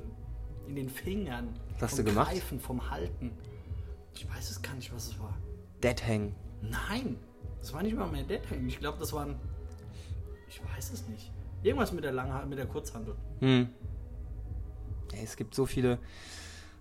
in 0.68 0.76
den 0.76 0.90
Fingern. 0.90 1.50
Was 1.80 1.92
hast 1.92 2.00
du 2.00 2.04
gemacht? 2.04 2.32
Greifen, 2.32 2.60
vom 2.60 2.90
Halten. 2.90 3.32
Ich 4.14 4.30
weiß 4.30 4.50
es 4.52 4.62
gar 4.62 4.74
nicht, 4.76 4.94
was 4.94 5.08
es 5.08 5.20
war. 5.20 5.38
Dead 5.84 6.08
Hang. 6.08 6.36
Nein, 6.62 7.18
das 7.60 7.74
war 7.74 7.84
nicht 7.84 7.96
mal 7.96 8.08
mehr 8.08 8.24
Dead 8.24 8.42
Hang. 8.50 8.68
Ich 8.68 8.80
glaube, 8.80 9.00
das 9.00 9.14
waren, 9.14 9.36
ich 10.48 10.62
weiß 10.64 10.92
es 10.94 11.08
nicht. 11.08 11.32
Irgendwas 11.64 11.92
mit 11.92 12.04
der 12.04 12.12
Lang 12.12 12.48
mit 12.48 12.58
der 12.58 12.68
Kurzhandel. 12.68 13.16
Hm. 13.40 13.70
es 15.22 15.36
gibt 15.36 15.54
so 15.54 15.66
viele, 15.66 16.00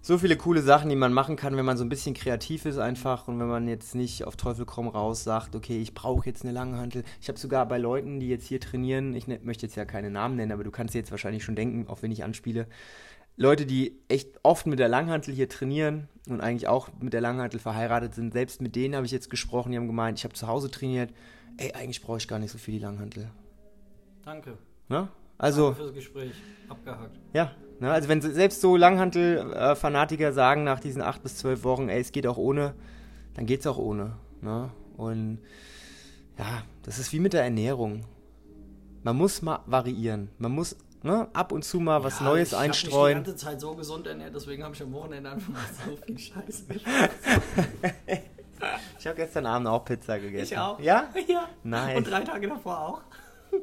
so 0.01 0.19
viele 0.19 0.37
coole 0.37 0.63
Sachen, 0.63 0.89
die 0.89 0.97
man 0.97 1.13
machen 1.13 1.37
kann, 1.37 1.57
wenn 1.57 1.65
man 1.65 1.77
so 1.77 1.85
ein 1.85 1.89
bisschen 1.89 2.15
kreativ 2.15 2.65
ist 2.65 2.79
einfach 2.79 3.29
und 3.29 3.39
wenn 3.41 3.49
man 3.49 3.69
jetzt 3.69 3.95
nicht 3.95 4.25
auf 4.25 4.37
Teufel 4.37 4.65
komm 4.65 4.89
raus 4.89 5.25
sagt, 5.25 5.57
okay, 5.57 5.81
ich 5.81 5.95
brauche 5.95 6.27
jetzt 6.27 6.45
eine 6.45 6.53
Langhantel. 6.53 7.05
Ich 7.21 7.29
habe 7.29 7.39
sogar 7.39 7.67
bei 7.67 7.79
Leuten, 7.79 8.21
die 8.21 8.29
jetzt 8.29 8.47
hier 8.47 8.61
trainieren, 8.61 9.15
ich 9.15 9.27
ne, 9.27 9.41
möchte 9.43 9.67
jetzt 9.67 9.77
ja 9.77 9.85
keine 9.85 10.11
Namen 10.11 10.37
nennen, 10.37 10.53
aber 10.53 10.65
du 10.65 10.71
kannst 10.71 10.95
jetzt 10.95 11.11
wahrscheinlich 11.11 11.45
schon 11.45 11.57
denken, 11.57 11.89
auch 11.89 12.03
wenn 12.03 12.13
ich 12.13 12.25
anspiele, 12.25 12.67
Leute, 13.37 13.67
die 13.67 14.01
echt 14.09 14.41
oft 14.43 14.67
mit 14.67 14.81
der 14.81 14.89
Langhantel 14.89 15.33
hier 15.33 15.49
trainieren 15.49 16.09
und 16.29 16.41
eigentlich 16.41 16.67
auch 16.67 16.89
mit 17.01 17.13
der 17.13 17.21
Langhantel 17.21 17.61
verheiratet 17.61 18.15
sind, 18.15 18.33
selbst 18.33 18.61
mit 18.61 18.75
denen 18.75 18.97
habe 18.97 19.07
ich 19.07 19.13
jetzt 19.13 19.31
gesprochen, 19.31 19.71
die 19.71 19.79
haben 19.79 19.87
gemeint, 19.87 20.19
ich 20.19 20.25
habe 20.25 20.35
zu 20.35 20.49
Hause 20.49 20.71
trainiert, 20.71 21.13
ey, 21.57 21.73
eigentlich 21.73 22.03
brauche 22.03 22.19
ich 22.19 22.27
gar 22.27 22.41
nicht 22.41 22.51
so 22.51 22.59
viel 22.59 22.75
die 22.75 22.81
Langhantel. 22.81 23.31
Danke. 24.25 24.59
Na? 24.89 25.09
Also, 25.39 25.67
Danke 25.67 25.83
fürs 25.83 25.95
Gespräch. 25.95 26.33
Abgehakt. 26.69 27.17
Ja, 27.33 27.53
Ne? 27.81 27.91
Also 27.91 28.09
wenn 28.09 28.21
selbst 28.21 28.61
so 28.61 28.77
Langhantel-Fanatiker 28.77 30.33
sagen 30.33 30.65
nach 30.65 30.81
diesen 30.81 31.03
acht 31.03 31.23
bis 31.23 31.37
zwölf 31.37 31.65
Wochen, 31.65 31.89
ey, 31.89 32.01
es 32.01 32.13
geht 32.13 32.27
auch 32.27 32.37
ohne, 32.37 32.75
dann 33.35 33.47
geht 33.47 33.61
es 33.61 33.67
auch 33.67 33.79
ohne. 33.79 34.17
Ne? 34.41 34.71
Und 34.97 35.39
ja, 36.39 36.63
das 36.83 36.99
ist 36.99 37.13
wie 37.13 37.21
mit 37.21 37.33
der 37.33 37.43
Ernährung. 37.43 38.05
Man 39.03 39.17
muss 39.17 39.43
mal 39.43 39.61
variieren. 39.67 40.31
Man 40.39 40.53
muss 40.53 40.77
ne, 41.03 41.29
ab 41.33 41.53
und 41.53 41.65
zu 41.65 41.81
mal 41.81 42.03
was 42.05 42.21
ja, 42.21 42.27
Neues 42.27 42.53
ich 42.53 42.59
einstreuen. 42.59 42.93
Ich 42.93 43.17
habe 43.17 43.25
die 43.25 43.31
ganze 43.31 43.45
Zeit 43.45 43.61
so 43.61 43.75
gesund 43.75 44.07
ernährt, 44.07 44.35
deswegen 44.35 44.63
habe 44.63 44.75
ich 44.75 44.83
am 44.83 44.93
Wochenende 44.93 45.31
einfach 45.31 45.53
so 45.87 45.97
viel 45.97 46.19
Scheiße 46.19 46.65
Ich 48.99 49.07
habe 49.07 49.17
gestern 49.17 49.47
Abend 49.47 49.69
auch 49.69 49.85
Pizza 49.85 50.19
gegessen. 50.19 50.53
Ich 50.53 50.59
auch. 50.59 50.81
Ja? 50.81 51.09
Ja. 51.29 51.49
Nein. 51.63 51.97
Und 51.97 52.11
drei 52.11 52.23
Tage 52.23 52.49
davor 52.49 52.81
auch. 52.81 53.01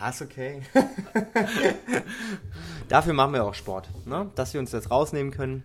Ja, 0.00 0.08
ist 0.08 0.22
okay. 0.22 0.62
Dafür 2.88 3.12
machen 3.12 3.34
wir 3.34 3.44
auch 3.44 3.52
Sport, 3.52 3.90
ne? 4.06 4.30
dass 4.34 4.54
wir 4.54 4.60
uns 4.60 4.70
das 4.70 4.90
rausnehmen 4.90 5.30
können. 5.30 5.62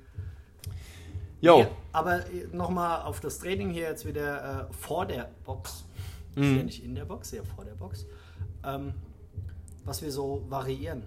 Jo. 1.39 1.59
Ja, 1.59 1.67
aber 1.93 2.25
nochmal 2.51 3.03
auf 3.03 3.21
das 3.21 3.39
Training 3.39 3.69
hier 3.69 3.83
jetzt 3.83 4.05
wieder 4.05 4.67
äh, 4.69 4.73
vor 4.73 5.05
der 5.05 5.31
Box. 5.45 5.85
Mhm. 6.35 6.43
Ist 6.43 6.57
ja 6.57 6.63
nicht 6.63 6.83
in 6.83 6.95
der 6.95 7.05
Box, 7.05 7.31
ja 7.31 7.43
vor 7.55 7.63
der 7.63 7.75
Box. 7.75 8.05
Ähm, 8.65 8.93
was 9.85 10.01
wir 10.01 10.11
so 10.11 10.43
variieren. 10.49 11.03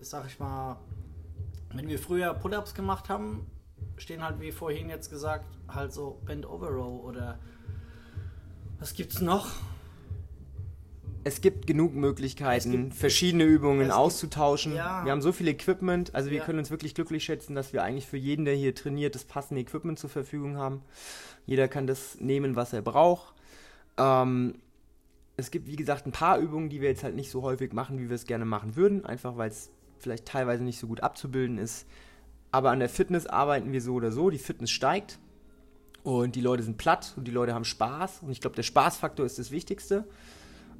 Sag 0.00 0.26
ich 0.26 0.40
mal, 0.40 0.76
wenn 1.72 1.86
wir 1.86 2.00
früher 2.00 2.34
Pull-Ups 2.34 2.74
gemacht 2.74 3.08
haben, 3.08 3.46
stehen 3.96 4.24
halt 4.24 4.40
wie 4.40 4.50
vorhin 4.50 4.88
jetzt 4.88 5.08
gesagt, 5.08 5.46
halt 5.68 5.92
so 5.92 6.20
Bend 6.24 6.48
Over 6.48 6.70
Row 6.70 7.04
oder 7.04 7.38
was 8.80 8.94
gibt's 8.94 9.20
noch? 9.20 9.46
Es 11.24 11.40
gibt 11.40 11.66
genug 11.66 11.94
Möglichkeiten, 11.94 12.70
gibt, 12.70 12.94
verschiedene 12.94 13.44
Übungen 13.44 13.90
auszutauschen. 13.90 14.72
Gibt, 14.72 14.84
ja. 14.84 15.04
Wir 15.04 15.12
haben 15.12 15.22
so 15.22 15.32
viel 15.32 15.48
Equipment, 15.48 16.14
also 16.14 16.30
wir 16.30 16.38
ja. 16.38 16.44
können 16.44 16.58
uns 16.58 16.70
wirklich 16.70 16.94
glücklich 16.94 17.24
schätzen, 17.24 17.54
dass 17.54 17.72
wir 17.72 17.82
eigentlich 17.82 18.06
für 18.06 18.16
jeden, 18.16 18.44
der 18.44 18.54
hier 18.54 18.74
trainiert, 18.74 19.14
das 19.14 19.24
passende 19.24 19.60
Equipment 19.60 19.98
zur 19.98 20.10
Verfügung 20.10 20.56
haben. 20.56 20.82
Jeder 21.46 21.68
kann 21.68 21.86
das 21.86 22.20
nehmen, 22.20 22.56
was 22.56 22.72
er 22.72 22.82
braucht. 22.82 23.34
Ähm, 23.98 24.54
es 25.36 25.50
gibt, 25.50 25.66
wie 25.66 25.76
gesagt, 25.76 26.06
ein 26.06 26.12
paar 26.12 26.38
Übungen, 26.38 26.68
die 26.68 26.80
wir 26.80 26.88
jetzt 26.88 27.04
halt 27.04 27.16
nicht 27.16 27.30
so 27.30 27.42
häufig 27.42 27.72
machen, 27.72 27.98
wie 27.98 28.08
wir 28.08 28.14
es 28.14 28.26
gerne 28.26 28.44
machen 28.44 28.76
würden, 28.76 29.04
einfach 29.04 29.36
weil 29.36 29.50
es 29.50 29.70
vielleicht 29.98 30.26
teilweise 30.26 30.62
nicht 30.62 30.78
so 30.78 30.86
gut 30.86 31.02
abzubilden 31.02 31.58
ist. 31.58 31.86
Aber 32.50 32.70
an 32.70 32.80
der 32.80 32.88
Fitness 32.88 33.26
arbeiten 33.26 33.72
wir 33.72 33.80
so 33.80 33.94
oder 33.94 34.10
so. 34.12 34.30
Die 34.30 34.38
Fitness 34.38 34.70
steigt 34.70 35.18
und 36.02 36.34
die 36.34 36.40
Leute 36.40 36.62
sind 36.62 36.78
platt 36.78 37.14
und 37.16 37.28
die 37.28 37.30
Leute 37.30 37.54
haben 37.54 37.64
Spaß. 37.64 38.22
Und 38.22 38.30
ich 38.30 38.40
glaube, 38.40 38.56
der 38.56 38.62
Spaßfaktor 38.62 39.24
ist 39.24 39.38
das 39.38 39.50
Wichtigste. 39.50 40.04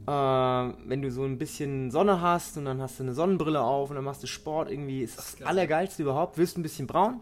Äh, 0.07 0.11
wenn 0.11 1.03
du 1.03 1.11
so 1.11 1.25
ein 1.25 1.39
bisschen 1.39 1.91
Sonne 1.91 2.21
hast 2.21 2.57
und 2.57 2.65
dann 2.65 2.81
hast 2.81 2.99
du 2.99 3.05
eine 3.05 3.15
Sonnenbrille 3.15 3.61
auf 3.61 3.91
und 3.91 3.97
dann 3.97 4.05
machst 4.05 4.23
du 4.23 4.27
Sport, 4.27 4.71
irgendwie 4.71 5.03
ist 5.03 5.19
das, 5.19 5.37
das 5.37 5.47
Allergeilste 5.47 6.03
überhaupt. 6.03 6.39
Wirst 6.39 6.57
ein 6.59 6.63
bisschen 6.63 6.87
braun. 6.87 7.21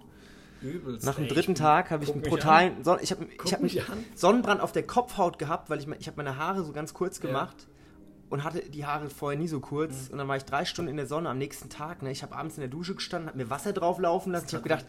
Übelst, 0.61 1.07
Nach 1.07 1.14
dem 1.14 1.29
dritten 1.29 1.55
Tag 1.55 1.91
habe 1.91 2.03
ich 2.03 2.12
einen 2.12 2.23
brutalen 2.23 2.83
Son 2.83 2.99
ich 3.01 3.12
habe 3.12 3.27
ich 3.33 3.55
hab 3.55 3.97
Sonnenbrand 4.17 4.61
auf 4.61 4.73
der 4.73 4.83
Kopfhaut 4.83 5.38
gehabt, 5.38 5.71
weil 5.71 5.79
ich 5.79 5.87
ich 6.01 6.07
habe 6.09 6.17
meine 6.17 6.37
Haare 6.37 6.64
so 6.64 6.73
ganz 6.73 6.95
kurz 6.95 7.21
gemacht 7.21 7.57
ja. 7.61 7.67
und 8.31 8.43
hatte 8.43 8.69
die 8.69 8.85
Haare 8.85 9.09
vorher 9.09 9.38
nie 9.38 9.47
so 9.47 9.61
kurz 9.61 10.07
mhm. 10.07 10.12
und 10.12 10.19
dann 10.19 10.29
war 10.29 10.37
ich 10.37 10.45
drei 10.45 10.64
Stunden 10.64 10.91
in 10.91 10.97
der 10.97 11.07
Sonne 11.07 11.29
am 11.29 11.38
nächsten 11.38 11.69
Tag. 11.69 12.03
Ne? 12.03 12.11
Ich 12.11 12.25
habe 12.25 12.35
abends 12.35 12.57
in 12.57 12.62
der 12.62 12.71
Dusche 12.71 12.97
gestanden, 12.97 13.29
habe 13.29 13.38
mir 13.38 13.51
Wasser 13.51 13.73
drauflaufen 13.73 14.33
lassen. 14.33 14.47
Ich 14.49 14.55
habe 14.55 14.64
gedacht, 14.64 14.85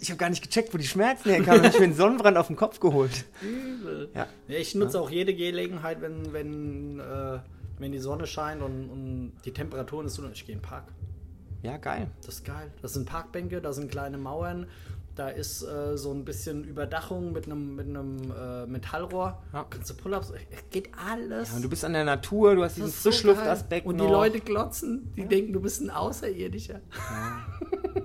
ich 0.00 0.10
habe 0.10 0.18
gar 0.18 0.30
nicht 0.30 0.42
gecheckt, 0.42 0.72
wo 0.72 0.78
die 0.78 0.86
Schmerzen 0.86 1.30
herkamen. 1.30 1.64
ich 1.64 1.78
mir 1.78 1.84
einen 1.84 1.94
Sonnenbrand 1.94 2.36
auf 2.36 2.48
den 2.48 2.56
Kopf 2.56 2.80
geholt. 2.80 3.24
Übel. 3.42 4.10
Ja. 4.14 4.26
ich 4.48 4.74
nutze 4.74 4.98
ja. 4.98 5.02
auch 5.02 5.10
jede 5.10 5.34
Gelegenheit, 5.34 6.00
wenn, 6.00 6.32
wenn, 6.32 7.00
äh, 7.00 7.38
wenn 7.78 7.92
die 7.92 7.98
Sonne 7.98 8.26
scheint 8.26 8.62
und, 8.62 8.90
und 8.90 9.32
die 9.44 9.52
Temperaturen 9.52 10.06
ist 10.06 10.14
so, 10.14 10.28
ich 10.32 10.46
gehe 10.46 10.54
in 10.54 10.60
den 10.60 10.66
Park. 10.66 10.84
Ja, 11.62 11.76
geil. 11.76 12.08
Das 12.24 12.36
ist 12.36 12.44
geil. 12.44 12.70
Das 12.82 12.94
sind 12.94 13.06
Parkbänke, 13.06 13.60
da 13.60 13.72
sind 13.72 13.90
kleine 13.90 14.16
Mauern, 14.16 14.68
da 15.16 15.28
ist 15.28 15.62
äh, 15.62 15.98
so 15.98 16.12
ein 16.12 16.24
bisschen 16.24 16.62
Überdachung 16.62 17.32
mit 17.32 17.46
einem 17.46 17.74
mit 17.74 17.86
äh, 17.88 18.66
Metallrohr. 18.66 19.42
Ja. 19.52 19.66
Kannst 19.68 19.90
du 19.90 19.94
Pull-ups, 19.94 20.32
geht 20.70 20.90
alles. 20.96 21.48
Ja, 21.50 21.56
und 21.56 21.62
du 21.62 21.68
bist 21.68 21.84
an 21.84 21.92
der 21.92 22.04
Natur, 22.04 22.54
du 22.54 22.62
hast 22.62 22.76
diesen 22.76 22.92
Frischluftaspekt. 22.92 23.84
So 23.84 23.90
und 23.90 23.98
die 23.98 24.04
noch. 24.04 24.12
Leute 24.12 24.38
glotzen, 24.38 25.12
die 25.16 25.22
ja. 25.22 25.26
denken, 25.26 25.52
du 25.52 25.60
bist 25.60 25.80
ein 25.80 25.90
Außerirdischer. 25.90 26.80
Ja. 27.10 27.46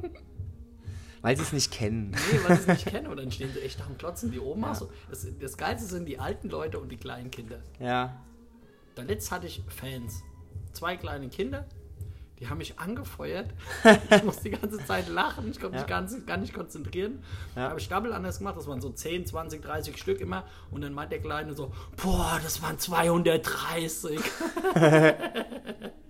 Weil 1.23 1.37
sie 1.37 1.43
es 1.43 1.53
nicht 1.53 1.71
kennen. 1.71 2.11
Nee, 2.11 2.39
weil 2.43 2.57
sie 2.57 2.63
es 2.63 2.67
nicht 2.67 2.85
kennen. 2.85 3.07
Und 3.07 3.17
dann 3.17 3.31
stehen 3.31 3.49
sie 3.53 3.61
echt 3.61 3.79
und 3.87 3.97
klotzen 3.97 4.29
die 4.29 4.41
oben 4.41 4.61
ja. 4.61 4.77
Das, 5.09 5.25
das 5.39 5.57
Geilste 5.57 5.87
sind 5.87 6.05
die 6.05 6.19
alten 6.19 6.49
Leute 6.49 6.79
und 6.79 6.89
die 6.89 6.97
kleinen 6.97 7.31
Kinder. 7.31 7.59
Ja. 7.79 8.21
Da 8.95 9.03
letzt 9.03 9.31
hatte 9.31 9.47
ich 9.47 9.63
Fans. 9.69 10.21
Zwei 10.73 10.97
kleine 10.97 11.29
Kinder, 11.29 11.65
die 12.39 12.49
haben 12.49 12.57
mich 12.57 12.77
angefeuert. 12.77 13.53
ich 14.11 14.23
muss 14.23 14.41
die 14.41 14.49
ganze 14.49 14.83
Zeit 14.85 15.07
lachen, 15.07 15.49
ich 15.49 15.61
konnte 15.61 15.77
ja. 15.77 15.83
mich 15.83 15.89
ganz, 15.89 16.25
gar 16.25 16.35
nicht 16.35 16.53
konzentrieren. 16.53 17.23
Ja. 17.55 17.63
Da 17.63 17.69
habe 17.69 17.79
ich 17.79 17.87
Double 17.87 18.11
anders 18.11 18.39
gemacht, 18.39 18.57
das 18.57 18.67
waren 18.67 18.81
so 18.81 18.89
10, 18.89 19.25
20, 19.25 19.61
30 19.61 19.97
Stück 19.97 20.19
immer. 20.19 20.43
Und 20.71 20.81
dann 20.81 20.93
meint 20.93 21.13
der 21.13 21.21
Kleine 21.21 21.53
so, 21.53 21.71
boah, 21.95 22.37
das 22.43 22.61
waren 22.61 22.77
230. 22.79 24.19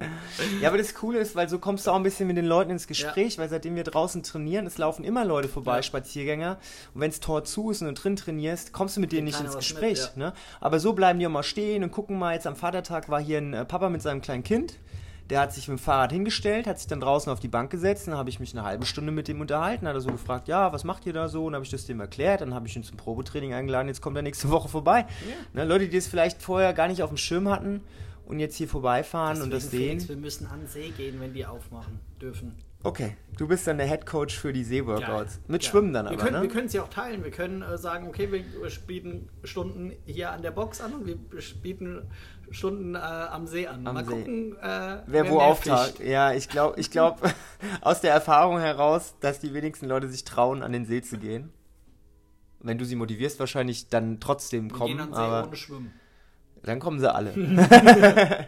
ja, 0.62 0.70
aber 0.70 0.78
das 0.78 0.94
Coole 0.94 1.20
ist, 1.20 1.36
weil 1.36 1.50
so 1.50 1.60
kommst 1.60 1.88
du 1.88 1.92
auch 1.92 1.96
ein 1.96 2.04
bisschen 2.04 2.28
mit 2.28 2.38
den 2.38 2.46
Leuten 2.46 2.72
ins 2.72 2.88
Gespräch, 2.88 3.36
ja. 3.36 3.42
weil 3.42 3.50
seitdem 3.50 3.76
wir 3.76 3.84
draußen 3.84 4.24
trainieren, 4.24 4.66
es 4.66 4.78
laufen 4.78 5.04
immer 5.04 5.26
Leute 5.26 5.48
vorbei, 5.48 5.82
Spaziergänger. 5.82 6.58
Und 6.94 7.02
wenn 7.02 7.10
es 7.10 7.20
Tor 7.20 7.44
zu 7.44 7.72
ist 7.72 7.82
und 7.82 7.88
du 7.88 7.94
drin 7.94 8.16
trainierst, 8.16 8.74
kommst 8.74 8.98
du 8.98 9.02
mit 9.02 9.12
denen 9.12 9.26
nicht 9.26 9.40
ins 9.40 9.56
Gespräch. 9.56 10.02
Mit, 10.16 10.18
ne? 10.18 10.34
Aber 10.60 10.80
so 10.80 10.94
bleiben 10.94 11.20
die 11.20 11.28
auch 11.28 11.32
mal 11.32 11.44
stehen 11.44 11.84
und 11.84 11.92
gucken 11.92 12.18
mal, 12.18 12.34
jetzt 12.34 12.48
am 12.48 12.56
Vatertag 12.56 13.10
war 13.10 13.22
hier 13.22 13.40
ein 13.40 13.54
äh, 13.54 13.66
Papa 13.66 13.90
mit 13.90 14.02
seinem 14.02 14.22
kleinen 14.22 14.44
Kind. 14.44 14.76
Der 15.30 15.40
hat 15.40 15.54
sich 15.54 15.70
mit 15.70 15.80
dem 15.80 15.82
Fahrrad 15.82 16.12
hingestellt, 16.12 16.68
hat 16.68 16.80
sich 16.80 16.88
dann 16.88 17.00
draußen 17.00 17.32
auf 17.32 17.40
die 17.40 17.48
Bank 17.48 17.72
gesetzt, 17.72 18.08
dann 18.08 18.16
habe 18.16 18.30
ich 18.30 18.42
mich 18.42 18.54
eine 18.54 18.66
halbe 18.66 18.86
Stunde 18.86 19.12
mit 19.12 19.30
dem 19.30 19.40
unterhalten, 19.40 19.88
hat 19.88 19.96
er 19.96 20.02
so 20.02 20.12
gefragt, 20.12 20.50
ja, 20.50 20.74
was 20.74 20.84
macht 20.84 21.06
ihr 21.06 21.14
da 21.14 21.30
so? 21.30 21.46
Und 21.46 21.54
habe 21.54 21.64
ich 21.64 21.72
das 21.72 21.86
dem 21.86 22.02
erklärt, 22.02 22.42
dann 22.42 22.54
habe 22.54 22.68
ich 22.68 22.76
ihn 22.76 22.84
zum 22.84 22.98
Probetraining 22.98 23.54
eingeladen, 23.54 23.88
jetzt 23.88 24.02
kommt 24.02 24.18
er 24.18 24.22
nächste 24.22 24.50
Woche 24.50 24.68
vorbei. 24.68 25.06
Ja. 25.28 25.62
Ne, 25.62 25.66
Leute, 25.66 25.88
die 25.88 25.96
es 25.96 26.08
vielleicht 26.08 26.42
vorher 26.42 26.74
gar 26.74 26.90
nicht 26.90 27.02
auf 27.04 27.10
dem 27.10 27.18
Schirm 27.18 27.50
hatten 27.50 27.82
und 28.26 28.40
jetzt 28.40 28.56
hier 28.56 28.68
vorbeifahren 28.68 29.36
Deswegen, 29.36 29.44
und 29.44 29.52
das 29.54 29.72
sehen. 29.72 29.80
Felix, 29.80 30.10
wir 30.10 30.16
müssen 30.18 30.48
an 30.48 30.62
den 30.62 30.68
See 30.68 30.90
gehen, 30.90 31.20
wenn 31.20 31.34
die 31.34 31.46
aufmachen 31.46 32.00
dürfen. 32.22 32.56
Okay, 32.86 33.16
du 33.38 33.48
bist 33.48 33.66
dann 33.66 33.78
der 33.78 33.88
Head 33.88 34.06
Coach 34.06 34.38
für 34.38 34.52
die 34.52 34.66
See-Workouts. 34.66 35.40
Mit 35.48 35.62
Geil. 35.62 35.72
Schwimmen 35.72 35.94
dann 35.94 36.06
wir 36.06 36.12
aber, 36.12 36.22
können, 36.22 36.36
ne? 36.36 36.42
Wir 36.42 36.50
können 36.50 36.68
es 36.68 36.74
ja 36.74 36.84
auch 36.84 36.90
teilen. 36.90 37.24
Wir 37.24 37.32
können 37.32 37.62
äh, 37.62 37.78
sagen, 37.78 38.08
okay, 38.08 38.30
wir 38.30 38.44
bieten 38.86 39.30
Stunden 39.46 39.94
hier 40.06 40.32
an 40.32 40.42
der 40.42 40.52
Box 40.52 40.82
an 40.82 40.94
und 40.94 41.06
wir 41.06 41.16
bieten 41.62 42.10
Stunden 42.52 42.96
äh, 42.96 42.98
am 42.98 43.48
See 43.48 43.68
an. 43.68 43.88
Am 43.88 43.96
Mal 43.96 44.06
See. 44.06 44.12
gucken, 44.12 44.58
äh, 44.62 44.98
Wer 45.08 45.30
wo 45.30 45.40
auftaucht. 45.40 46.02
Ja, 46.02 46.34
ich 46.34 46.50
glaube 46.50 46.78
ich 46.78 46.92
glaub, 46.92 47.22
aus 47.82 48.02
der 48.02 48.12
Erfahrung 48.12 48.60
heraus, 48.60 49.16
dass 49.22 49.40
die 49.40 49.54
wenigsten 49.54 49.88
Leute 49.88 50.10
sich 50.10 50.26
trauen, 50.26 50.62
an 50.62 50.74
den 50.74 50.86
See 50.86 51.02
zu 51.02 51.18
gehen. 51.18 51.54
Wenn 52.60 52.78
du 52.78 52.86
sie 52.86 52.96
motivierst, 52.96 53.40
wahrscheinlich 53.40 53.88
dann 53.88 54.20
trotzdem 54.20 54.70
Wir 54.70 54.78
kommen, 54.78 54.88
gehen 54.90 55.00
an 55.00 55.10
den 55.10 55.16
See 55.16 55.22
aber 55.22 55.48
ohne 55.48 55.56
Schwimmen. 55.56 55.94
Dann 56.64 56.80
kommen 56.80 57.00
sie 57.00 57.14
alle. 57.14 57.34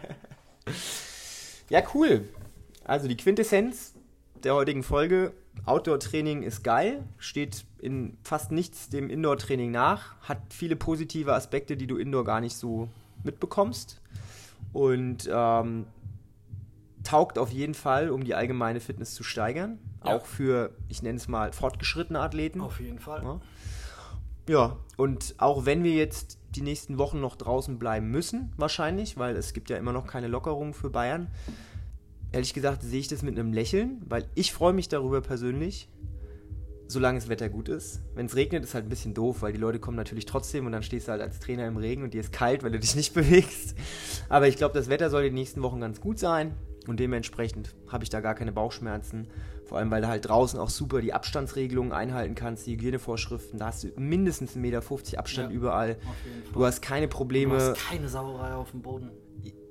ja, 1.70 1.82
cool. 1.94 2.28
Also 2.84 3.08
die 3.08 3.16
Quintessenz 3.16 3.94
der 4.44 4.54
heutigen 4.54 4.82
Folge, 4.82 5.32
Outdoor-Training 5.64 6.42
ist 6.42 6.62
geil, 6.62 7.02
steht 7.18 7.64
in 7.80 8.16
fast 8.22 8.52
nichts 8.52 8.88
dem 8.88 9.10
Indoor-Training 9.10 9.70
nach, 9.70 10.14
hat 10.20 10.38
viele 10.50 10.76
positive 10.76 11.34
Aspekte, 11.34 11.76
die 11.76 11.86
du 11.86 11.96
Indoor 11.96 12.24
gar 12.24 12.40
nicht 12.40 12.56
so 12.56 12.88
mitbekommst 13.24 14.00
und 14.72 15.28
ähm, 15.32 15.86
taugt 17.02 17.38
auf 17.38 17.50
jeden 17.50 17.74
Fall, 17.74 18.10
um 18.10 18.24
die 18.24 18.34
allgemeine 18.34 18.80
Fitness 18.80 19.14
zu 19.14 19.24
steigern, 19.24 19.78
Ja. 20.04 20.16
auch 20.16 20.26
für, 20.26 20.70
ich 20.88 21.02
nenne 21.02 21.16
es 21.16 21.26
mal, 21.28 21.52
fortgeschrittene 21.52 22.20
Athleten. 22.20 22.60
Auf 22.60 22.78
jeden 22.80 22.98
Fall. 22.98 23.22
Ja. 23.22 23.40
Ja, 24.48 24.76
und 24.96 25.34
auch 25.38 25.64
wenn 25.66 25.82
wir 25.82 25.94
jetzt 25.94 26.35
die 26.56 26.62
nächsten 26.62 26.98
Wochen 26.98 27.20
noch 27.20 27.36
draußen 27.36 27.78
bleiben 27.78 28.10
müssen, 28.10 28.52
wahrscheinlich, 28.56 29.16
weil 29.16 29.36
es 29.36 29.52
gibt 29.52 29.70
ja 29.70 29.76
immer 29.76 29.92
noch 29.92 30.06
keine 30.06 30.26
Lockerung 30.26 30.74
für 30.74 30.90
Bayern, 30.90 31.28
ehrlich 32.32 32.54
gesagt 32.54 32.82
sehe 32.82 33.00
ich 33.00 33.08
das 33.08 33.22
mit 33.22 33.38
einem 33.38 33.52
Lächeln, 33.52 34.02
weil 34.08 34.26
ich 34.34 34.52
freue 34.52 34.72
mich 34.72 34.88
darüber 34.88 35.20
persönlich, 35.20 35.88
solange 36.88 37.18
das 37.18 37.28
Wetter 37.28 37.48
gut 37.48 37.68
ist. 37.68 38.02
Wenn 38.14 38.26
es 38.26 38.36
regnet, 38.36 38.64
ist 38.64 38.74
halt 38.74 38.86
ein 38.86 38.88
bisschen 38.88 39.14
doof, 39.14 39.42
weil 39.42 39.52
die 39.52 39.58
Leute 39.58 39.78
kommen 39.78 39.96
natürlich 39.96 40.26
trotzdem 40.26 40.66
und 40.66 40.72
dann 40.72 40.82
stehst 40.82 41.08
du 41.08 41.12
halt 41.12 41.22
als 41.22 41.40
Trainer 41.40 41.66
im 41.66 41.76
Regen 41.76 42.02
und 42.02 42.14
dir 42.14 42.20
ist 42.20 42.32
kalt, 42.32 42.62
weil 42.62 42.72
du 42.72 42.78
dich 42.78 42.96
nicht 42.96 43.14
bewegst. 43.14 43.74
Aber 44.28 44.48
ich 44.48 44.56
glaube, 44.56 44.74
das 44.74 44.88
Wetter 44.88 45.10
soll 45.10 45.24
die 45.24 45.30
nächsten 45.30 45.62
Wochen 45.62 45.80
ganz 45.80 46.00
gut 46.00 46.18
sein 46.18 46.54
und 46.88 47.00
dementsprechend 47.00 47.74
habe 47.88 48.04
ich 48.04 48.10
da 48.10 48.20
gar 48.20 48.34
keine 48.34 48.52
Bauchschmerzen. 48.52 49.28
Vor 49.64 49.78
allem, 49.78 49.90
weil 49.90 50.00
du 50.02 50.08
halt 50.08 50.28
draußen 50.28 50.58
auch 50.60 50.70
super 50.70 51.00
die 51.00 51.12
Abstandsregelungen 51.12 51.92
einhalten 51.92 52.34
kannst, 52.34 52.66
die 52.66 52.72
Hygienevorschriften. 52.74 53.58
Da 53.58 53.66
hast 53.66 53.84
du 53.84 53.88
mindestens 53.96 54.54
1,50 54.56 54.58
Meter 54.58 55.18
Abstand 55.18 55.50
Ja. 55.50 55.56
überall. 55.56 55.96
Du 56.52 56.64
hast 56.64 56.82
keine 56.82 57.08
Du 57.08 57.16
Probleme. 57.16 57.54
hast 57.54 57.76
keine 57.88 58.08
Sauerei 58.08 58.54
auf 58.54 58.70
dem 58.70 58.82
Boden. 58.82 59.10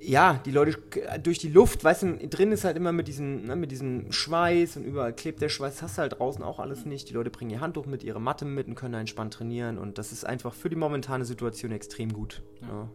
Ja, 0.00 0.40
die 0.44 0.52
Leute 0.52 0.78
durch 1.22 1.38
die 1.38 1.48
Luft, 1.48 1.82
weißt 1.82 2.02
du, 2.04 2.16
drin 2.28 2.52
ist 2.52 2.64
halt 2.64 2.76
immer 2.76 2.92
mit 2.92 3.08
diesem, 3.08 3.44
ne, 3.44 3.56
mit 3.56 3.70
diesem 3.72 4.12
Schweiß 4.12 4.76
und 4.76 4.84
überall 4.84 5.12
klebt 5.14 5.40
der 5.42 5.48
Schweiß. 5.48 5.82
Hast 5.82 5.96
du 5.98 6.02
halt 6.02 6.18
draußen 6.18 6.44
auch 6.44 6.60
alles 6.60 6.84
nicht. 6.84 7.08
Die 7.08 7.14
Leute 7.14 7.30
bringen 7.30 7.50
ihr 7.50 7.60
Handtuch 7.60 7.86
mit, 7.86 8.04
ihre 8.04 8.20
Matte 8.20 8.44
mit 8.44 8.68
und 8.68 8.74
können 8.76 8.92
da 8.92 9.00
entspannt 9.00 9.34
trainieren. 9.34 9.78
Und 9.78 9.98
das 9.98 10.12
ist 10.12 10.24
einfach 10.24 10.54
für 10.54 10.68
die 10.68 10.76
momentane 10.76 11.24
Situation 11.24 11.72
extrem 11.72 12.12
gut. 12.12 12.42
Ja. 12.62 12.68
Ja. 12.68 12.90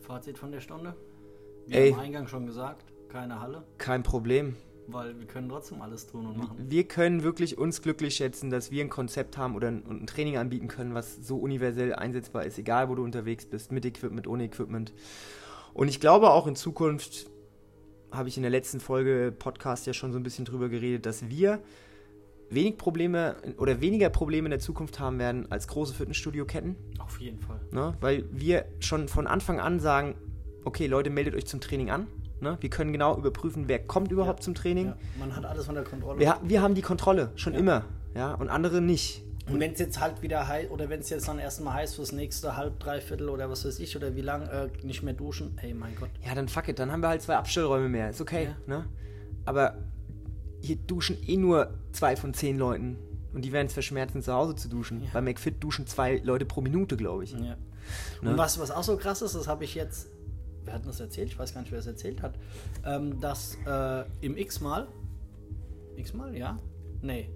Fazit 0.00 0.38
von 0.38 0.52
der 0.52 0.60
Stunde? 0.60 0.94
Wie 1.66 1.74
Ey. 1.74 1.92
am 1.92 2.00
Eingang 2.00 2.26
schon 2.28 2.46
gesagt, 2.46 2.84
keine 3.08 3.40
Halle, 3.40 3.64
Kein 3.78 4.02
Problem. 4.02 4.56
weil 4.86 5.18
wir 5.18 5.26
können 5.26 5.48
trotzdem 5.48 5.82
alles 5.82 6.06
tun 6.06 6.26
und 6.26 6.38
machen. 6.38 6.56
Wir 6.68 6.84
können 6.84 7.22
wirklich 7.22 7.58
uns 7.58 7.82
glücklich 7.82 8.14
schätzen, 8.16 8.50
dass 8.50 8.70
wir 8.70 8.82
ein 8.82 8.88
Konzept 8.90 9.36
haben 9.36 9.54
oder 9.54 9.68
ein, 9.68 9.82
und 9.82 10.02
ein 10.02 10.06
Training 10.06 10.36
anbieten 10.36 10.68
können, 10.68 10.94
was 10.94 11.16
so 11.26 11.36
universell 11.38 11.94
einsetzbar 11.94 12.44
ist, 12.44 12.58
egal 12.58 12.88
wo 12.88 12.94
du 12.94 13.04
unterwegs 13.04 13.44
bist, 13.46 13.70
mit 13.72 13.84
Equipment, 13.84 14.26
ohne 14.26 14.44
Equipment. 14.44 14.92
Und 15.74 15.88
ich 15.88 16.00
glaube 16.00 16.30
auch 16.30 16.46
in 16.46 16.56
Zukunft, 16.56 17.30
habe 18.10 18.28
ich 18.28 18.36
in 18.38 18.42
der 18.42 18.50
letzten 18.50 18.80
Folge 18.80 19.32
Podcast 19.38 19.86
ja 19.86 19.92
schon 19.92 20.12
so 20.12 20.18
ein 20.18 20.22
bisschen 20.22 20.46
drüber 20.46 20.68
geredet, 20.70 21.04
dass 21.04 21.28
wir 21.28 21.60
wenig 22.50 22.78
Probleme 22.78 23.36
oder 23.58 23.82
weniger 23.82 24.08
Probleme 24.08 24.46
in 24.46 24.50
der 24.50 24.60
Zukunft 24.60 24.98
haben 24.98 25.18
werden 25.18 25.50
als 25.52 25.68
große 25.68 25.92
Fitnessstudio-Ketten. 25.92 26.76
Auf 26.98 27.20
jeden 27.20 27.38
Fall. 27.40 27.60
Ne? 27.70 27.94
Weil 28.00 28.24
wir 28.32 28.64
schon 28.80 29.08
von 29.08 29.26
Anfang 29.26 29.60
an 29.60 29.78
sagen, 29.80 30.14
okay 30.64 30.86
Leute, 30.86 31.10
meldet 31.10 31.34
euch 31.34 31.46
zum 31.46 31.60
Training 31.60 31.90
an. 31.90 32.06
Ne? 32.40 32.56
Wir 32.60 32.70
können 32.70 32.92
genau 32.92 33.16
überprüfen, 33.16 33.64
wer 33.66 33.78
kommt 33.80 34.12
überhaupt 34.12 34.40
Ja. 34.40 34.44
zum 34.44 34.54
Training. 34.54 34.86
Ja, 34.86 34.96
man 35.18 35.34
hat 35.34 35.44
alles 35.44 35.68
unter 35.68 35.82
Kontrolle. 35.82 36.20
Wir, 36.20 36.38
wir 36.42 36.62
haben 36.62 36.74
die 36.74 36.82
Kontrolle, 36.82 37.30
schon 37.36 37.54
immer. 37.54 37.84
Ja, 38.14 38.34
und 38.34 38.48
andere 38.48 38.80
nicht. 38.80 39.22
Und 39.50 39.60
wenn 39.60 39.72
es 39.72 39.78
jetzt 39.78 39.98
halt 39.98 40.20
wieder 40.20 40.46
heiß, 40.46 40.70
oder 40.70 40.90
wenn 40.90 41.00
es 41.00 41.08
jetzt 41.08 41.26
dann 41.26 41.38
erstmal 41.38 41.74
heißt 41.74 41.96
fürs 41.96 42.12
nächste 42.12 42.56
halb, 42.56 42.78
dreiviertel 42.80 43.30
oder 43.30 43.48
was 43.48 43.64
weiß 43.64 43.78
ich, 43.80 43.96
oder 43.96 44.14
wie 44.14 44.20
lang, 44.20 44.42
äh, 44.42 44.68
nicht 44.82 45.02
mehr 45.02 45.14
duschen, 45.14 45.56
hey 45.56 45.72
mein 45.72 45.96
Gott. 45.96 46.10
Ja, 46.24 46.34
dann 46.34 46.48
fuck 46.48 46.68
it, 46.68 46.78
dann 46.78 46.92
haben 46.92 47.00
wir 47.00 47.08
halt 47.08 47.22
zwei 47.22 47.36
Abstellräume 47.36 47.88
mehr. 47.88 48.10
Ist 48.10 48.20
okay, 48.20 48.50
ne? 48.66 48.84
Aber 49.46 49.78
hier 50.60 50.76
duschen 50.76 51.16
eh 51.26 51.36
nur 51.38 51.70
zwei 51.92 52.14
von 52.16 52.34
zehn 52.34 52.58
Leuten. 52.58 52.98
Und 53.32 53.42
die 53.44 53.52
werden 53.52 53.68
es 53.68 53.72
verschmerzen, 53.72 54.20
zu 54.22 54.32
Hause 54.32 54.54
zu 54.56 54.68
duschen. 54.68 55.02
Ja. 55.02 55.08
Bei 55.12 55.20
McFit 55.22 55.62
duschen 55.62 55.86
zwei 55.86 56.18
Leute 56.24 56.44
pro 56.44 56.60
Minute, 56.60 56.96
glaube 56.96 57.24
ich. 57.24 57.32
Ja. 57.32 57.38
Ne? 57.40 57.56
Und 58.22 58.36
was, 58.38 58.58
was 58.58 58.70
auch 58.70 58.82
so 58.82 58.96
krass 58.96 59.22
ist, 59.22 59.34
das 59.34 59.48
habe 59.48 59.64
ich 59.64 59.74
jetzt, 59.74 60.08
wer 60.68 60.74
hat 60.74 60.86
das 60.86 61.00
erzählt? 61.00 61.28
Ich 61.28 61.38
weiß 61.38 61.54
gar 61.54 61.62
nicht, 61.62 61.72
wer 61.72 61.78
es 61.78 61.86
erzählt 61.86 62.22
hat, 62.22 62.38
ähm, 62.84 63.18
dass 63.20 63.56
äh, 63.66 64.04
im 64.20 64.36
X-Mal, 64.36 64.86
X-Mal, 65.96 66.36
ja? 66.36 66.58
Nee. 67.00 67.30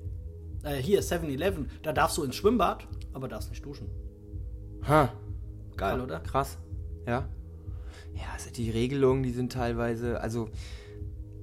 Äh, 0.62 0.76
hier, 0.76 1.02
7-Eleven, 1.02 1.70
da 1.82 1.92
darfst 1.92 2.18
du 2.18 2.24
ins 2.24 2.36
Schwimmbad, 2.36 2.86
aber 3.12 3.28
darfst 3.28 3.50
nicht 3.50 3.64
duschen. 3.64 3.88
Ha. 4.86 5.12
Geil, 5.76 6.00
oder? 6.00 6.20
Krass. 6.20 6.58
Ja. 7.06 7.26
Ja, 8.14 8.24
also 8.34 8.50
die 8.50 8.70
Regelungen, 8.70 9.22
die 9.22 9.30
sind 9.32 9.52
teilweise, 9.52 10.20
also 10.20 10.50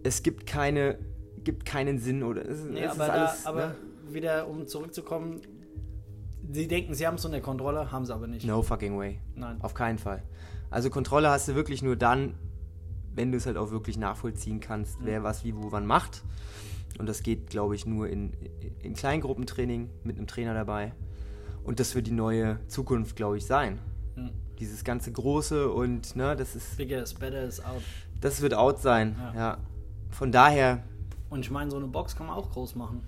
es 0.03 0.21
gibt 0.21 0.45
keine, 0.45 0.99
gibt 1.43 1.65
keinen 1.65 1.97
Sinn 1.97 2.21
oder 2.21 2.47
es, 2.47 2.63
Nee, 2.63 2.83
es 2.83 2.91
aber, 2.91 3.03
ist 3.03 3.09
alles, 3.09 3.43
da, 3.43 3.49
aber 3.49 3.67
ne? 3.67 3.75
wieder, 4.11 4.47
um 4.47 4.67
zurückzukommen, 4.67 5.41
sie 6.51 6.67
denken, 6.67 6.93
sie 6.93 7.07
haben 7.07 7.15
es 7.15 7.25
unter 7.25 7.41
Kontrolle, 7.41 7.91
haben 7.91 8.05
sie 8.05 8.13
aber 8.13 8.27
nicht. 8.27 8.45
No 8.45 8.61
fucking 8.61 8.97
way. 8.97 9.19
Nein. 9.33 9.57
Auf 9.61 9.73
keinen 9.73 9.97
Fall. 9.97 10.21
Also 10.69 10.89
Kontrolle 10.89 11.29
hast 11.29 11.47
du 11.47 11.55
wirklich 11.55 11.81
nur 11.81 11.95
dann, 11.95 12.35
wenn 13.15 13.31
du 13.31 13.37
es 13.37 13.45
halt 13.45 13.57
auch 13.57 13.71
wirklich 13.71 13.97
nachvollziehen 13.97 14.59
kannst, 14.59 14.97
wer 15.01 15.23
was 15.23 15.43
wie 15.43 15.55
wo 15.55 15.71
wann 15.71 15.85
macht. 15.85 16.23
Und 16.99 17.07
das 17.07 17.23
geht, 17.23 17.49
glaube 17.49 17.75
ich, 17.75 17.85
nur 17.85 18.09
in, 18.09 18.33
in 18.81 18.93
Kleingruppentraining 18.93 19.89
mit 20.03 20.17
einem 20.17 20.27
Trainer 20.27 20.53
dabei. 20.53 20.93
Und 21.63 21.79
das 21.79 21.95
wird 21.95 22.07
die 22.07 22.11
neue 22.11 22.59
Zukunft, 22.67 23.15
glaube 23.15 23.37
ich, 23.37 23.45
sein. 23.45 23.79
Hm. 24.15 24.31
Dieses 24.59 24.83
ganze 24.83 25.11
Große 25.11 25.71
und, 25.71 26.15
ne, 26.15 26.35
das 26.35 26.55
ist, 26.55 26.77
Bigger 26.77 27.01
is 27.01 27.13
better 27.13 27.43
is 27.43 27.63
out. 27.63 27.81
das 28.19 28.41
wird 28.41 28.53
out 28.53 28.79
sein. 28.81 29.15
Ja. 29.17 29.35
Ja. 29.35 29.57
Von 30.09 30.31
daher, 30.31 30.83
Und 31.29 31.41
ich 31.41 31.51
meine, 31.51 31.71
so 31.71 31.77
eine 31.77 31.87
Box 31.87 32.15
kann 32.15 32.27
man 32.27 32.35
auch 32.35 32.51
groß 32.51 32.75
machen. 32.75 33.01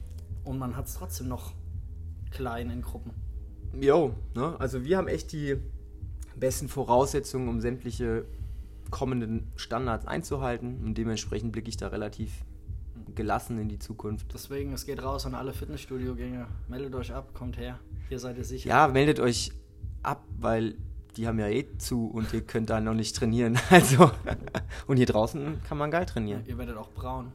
Und 0.43 0.57
man 0.57 0.75
hat 0.75 0.85
es 0.87 0.93
trotzdem 0.93 1.27
noch 1.27 1.53
klein 2.31 2.69
in 2.69 2.81
Gruppen. 2.81 3.11
yo, 3.79 4.13
ne, 4.35 4.55
also 4.59 4.83
wir 4.83 4.97
haben 4.97 5.07
echt 5.07 5.31
die 5.33 5.57
besten 6.35 6.69
Voraussetzungen, 6.69 7.49
um 7.49 7.61
sämtliche 7.61 8.25
kommenden 8.89 9.51
Standards 9.55 10.05
einzuhalten. 10.05 10.83
Und 10.83 10.97
dementsprechend 10.97 11.51
blicke 11.51 11.69
ich 11.69 11.77
da 11.77 11.87
relativ 11.87 12.45
gelassen 13.15 13.59
in 13.59 13.69
die 13.69 13.79
Zukunft. 13.79 14.33
Deswegen, 14.33 14.73
es 14.73 14.85
geht 14.85 15.01
raus 15.03 15.25
an 15.25 15.35
alle 15.35 15.53
Fitnessstudio-Gänger. 15.53 16.47
Meldet 16.67 16.95
euch 16.95 17.13
ab, 17.13 17.33
kommt 17.33 17.57
her. 17.57 17.79
Hier 18.09 18.19
seid 18.19 18.37
ihr 18.37 18.43
sicher. 18.43 18.69
Ja, 18.69 18.87
meldet 18.87 19.19
euch 19.19 19.51
ab, 20.03 20.23
weil 20.39 20.75
die 21.17 21.27
haben 21.27 21.39
ja 21.39 21.47
eh 21.47 21.65
zu 21.77 22.07
und 22.07 22.33
ihr 22.33 22.41
könnt 22.41 22.69
da 22.69 22.79
noch 22.79 22.93
nicht 22.93 23.15
trainieren. 23.15 23.57
Also, 23.69 24.11
und 24.87 24.97
hier 24.97 25.05
draußen 25.05 25.61
kann 25.67 25.77
man 25.77 25.91
geil 25.91 26.05
trainieren. 26.05 26.43
Ihr 26.45 26.57
werdet 26.57 26.77
auch 26.77 26.89
braun. 26.91 27.31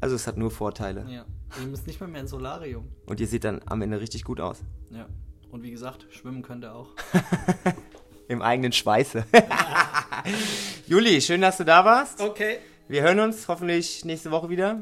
Also 0.00 0.16
es 0.16 0.26
hat 0.26 0.36
nur 0.36 0.50
Vorteile. 0.50 1.06
Ja. 1.08 1.24
Ihr 1.60 1.66
müsst 1.66 1.86
nicht 1.86 2.00
mehr 2.00 2.08
mehr 2.08 2.20
ins 2.22 2.30
Solarium. 2.30 2.88
Und 3.06 3.20
ihr 3.20 3.26
seht 3.26 3.44
dann 3.44 3.60
am 3.66 3.80
Ende 3.82 4.00
richtig 4.00 4.24
gut 4.24 4.40
aus. 4.40 4.62
Ja. 4.90 5.06
Und 5.50 5.62
wie 5.62 5.70
gesagt, 5.70 6.06
schwimmen 6.10 6.42
könnt 6.42 6.64
ihr 6.64 6.74
auch. 6.74 6.88
Im 8.28 8.42
eigenen 8.42 8.72
Schweiße. 8.72 9.24
Juli, 10.86 11.20
schön, 11.20 11.40
dass 11.40 11.56
du 11.58 11.64
da 11.64 11.84
warst. 11.84 12.20
Okay. 12.20 12.58
Wir 12.88 13.02
hören 13.02 13.20
uns 13.20 13.48
hoffentlich 13.48 14.04
nächste 14.04 14.30
Woche 14.30 14.48
wieder. 14.48 14.78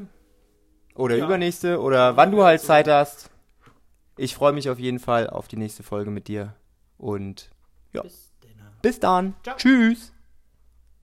Oder 0.95 1.17
Ja. 1.17 1.25
übernächste. 1.25 1.79
Oder 1.81 2.15
wann 2.17 2.31
du 2.31 2.43
halt 2.43 2.61
Zeit 2.61 2.87
hast. 2.87 3.29
Ich 4.17 4.35
freue 4.35 4.53
mich 4.53 4.69
auf 4.69 4.79
jeden 4.79 4.99
Fall 4.99 5.29
auf 5.29 5.47
die 5.47 5.57
nächste 5.57 5.83
Folge 5.83 6.11
mit 6.11 6.27
dir. 6.27 6.55
Und 6.97 7.49
ja, 7.93 8.01
Bis 8.03 8.31
dann. 8.41 8.71
bis 8.81 8.99
dann. 8.99 9.33
Tschüss. 9.57 10.12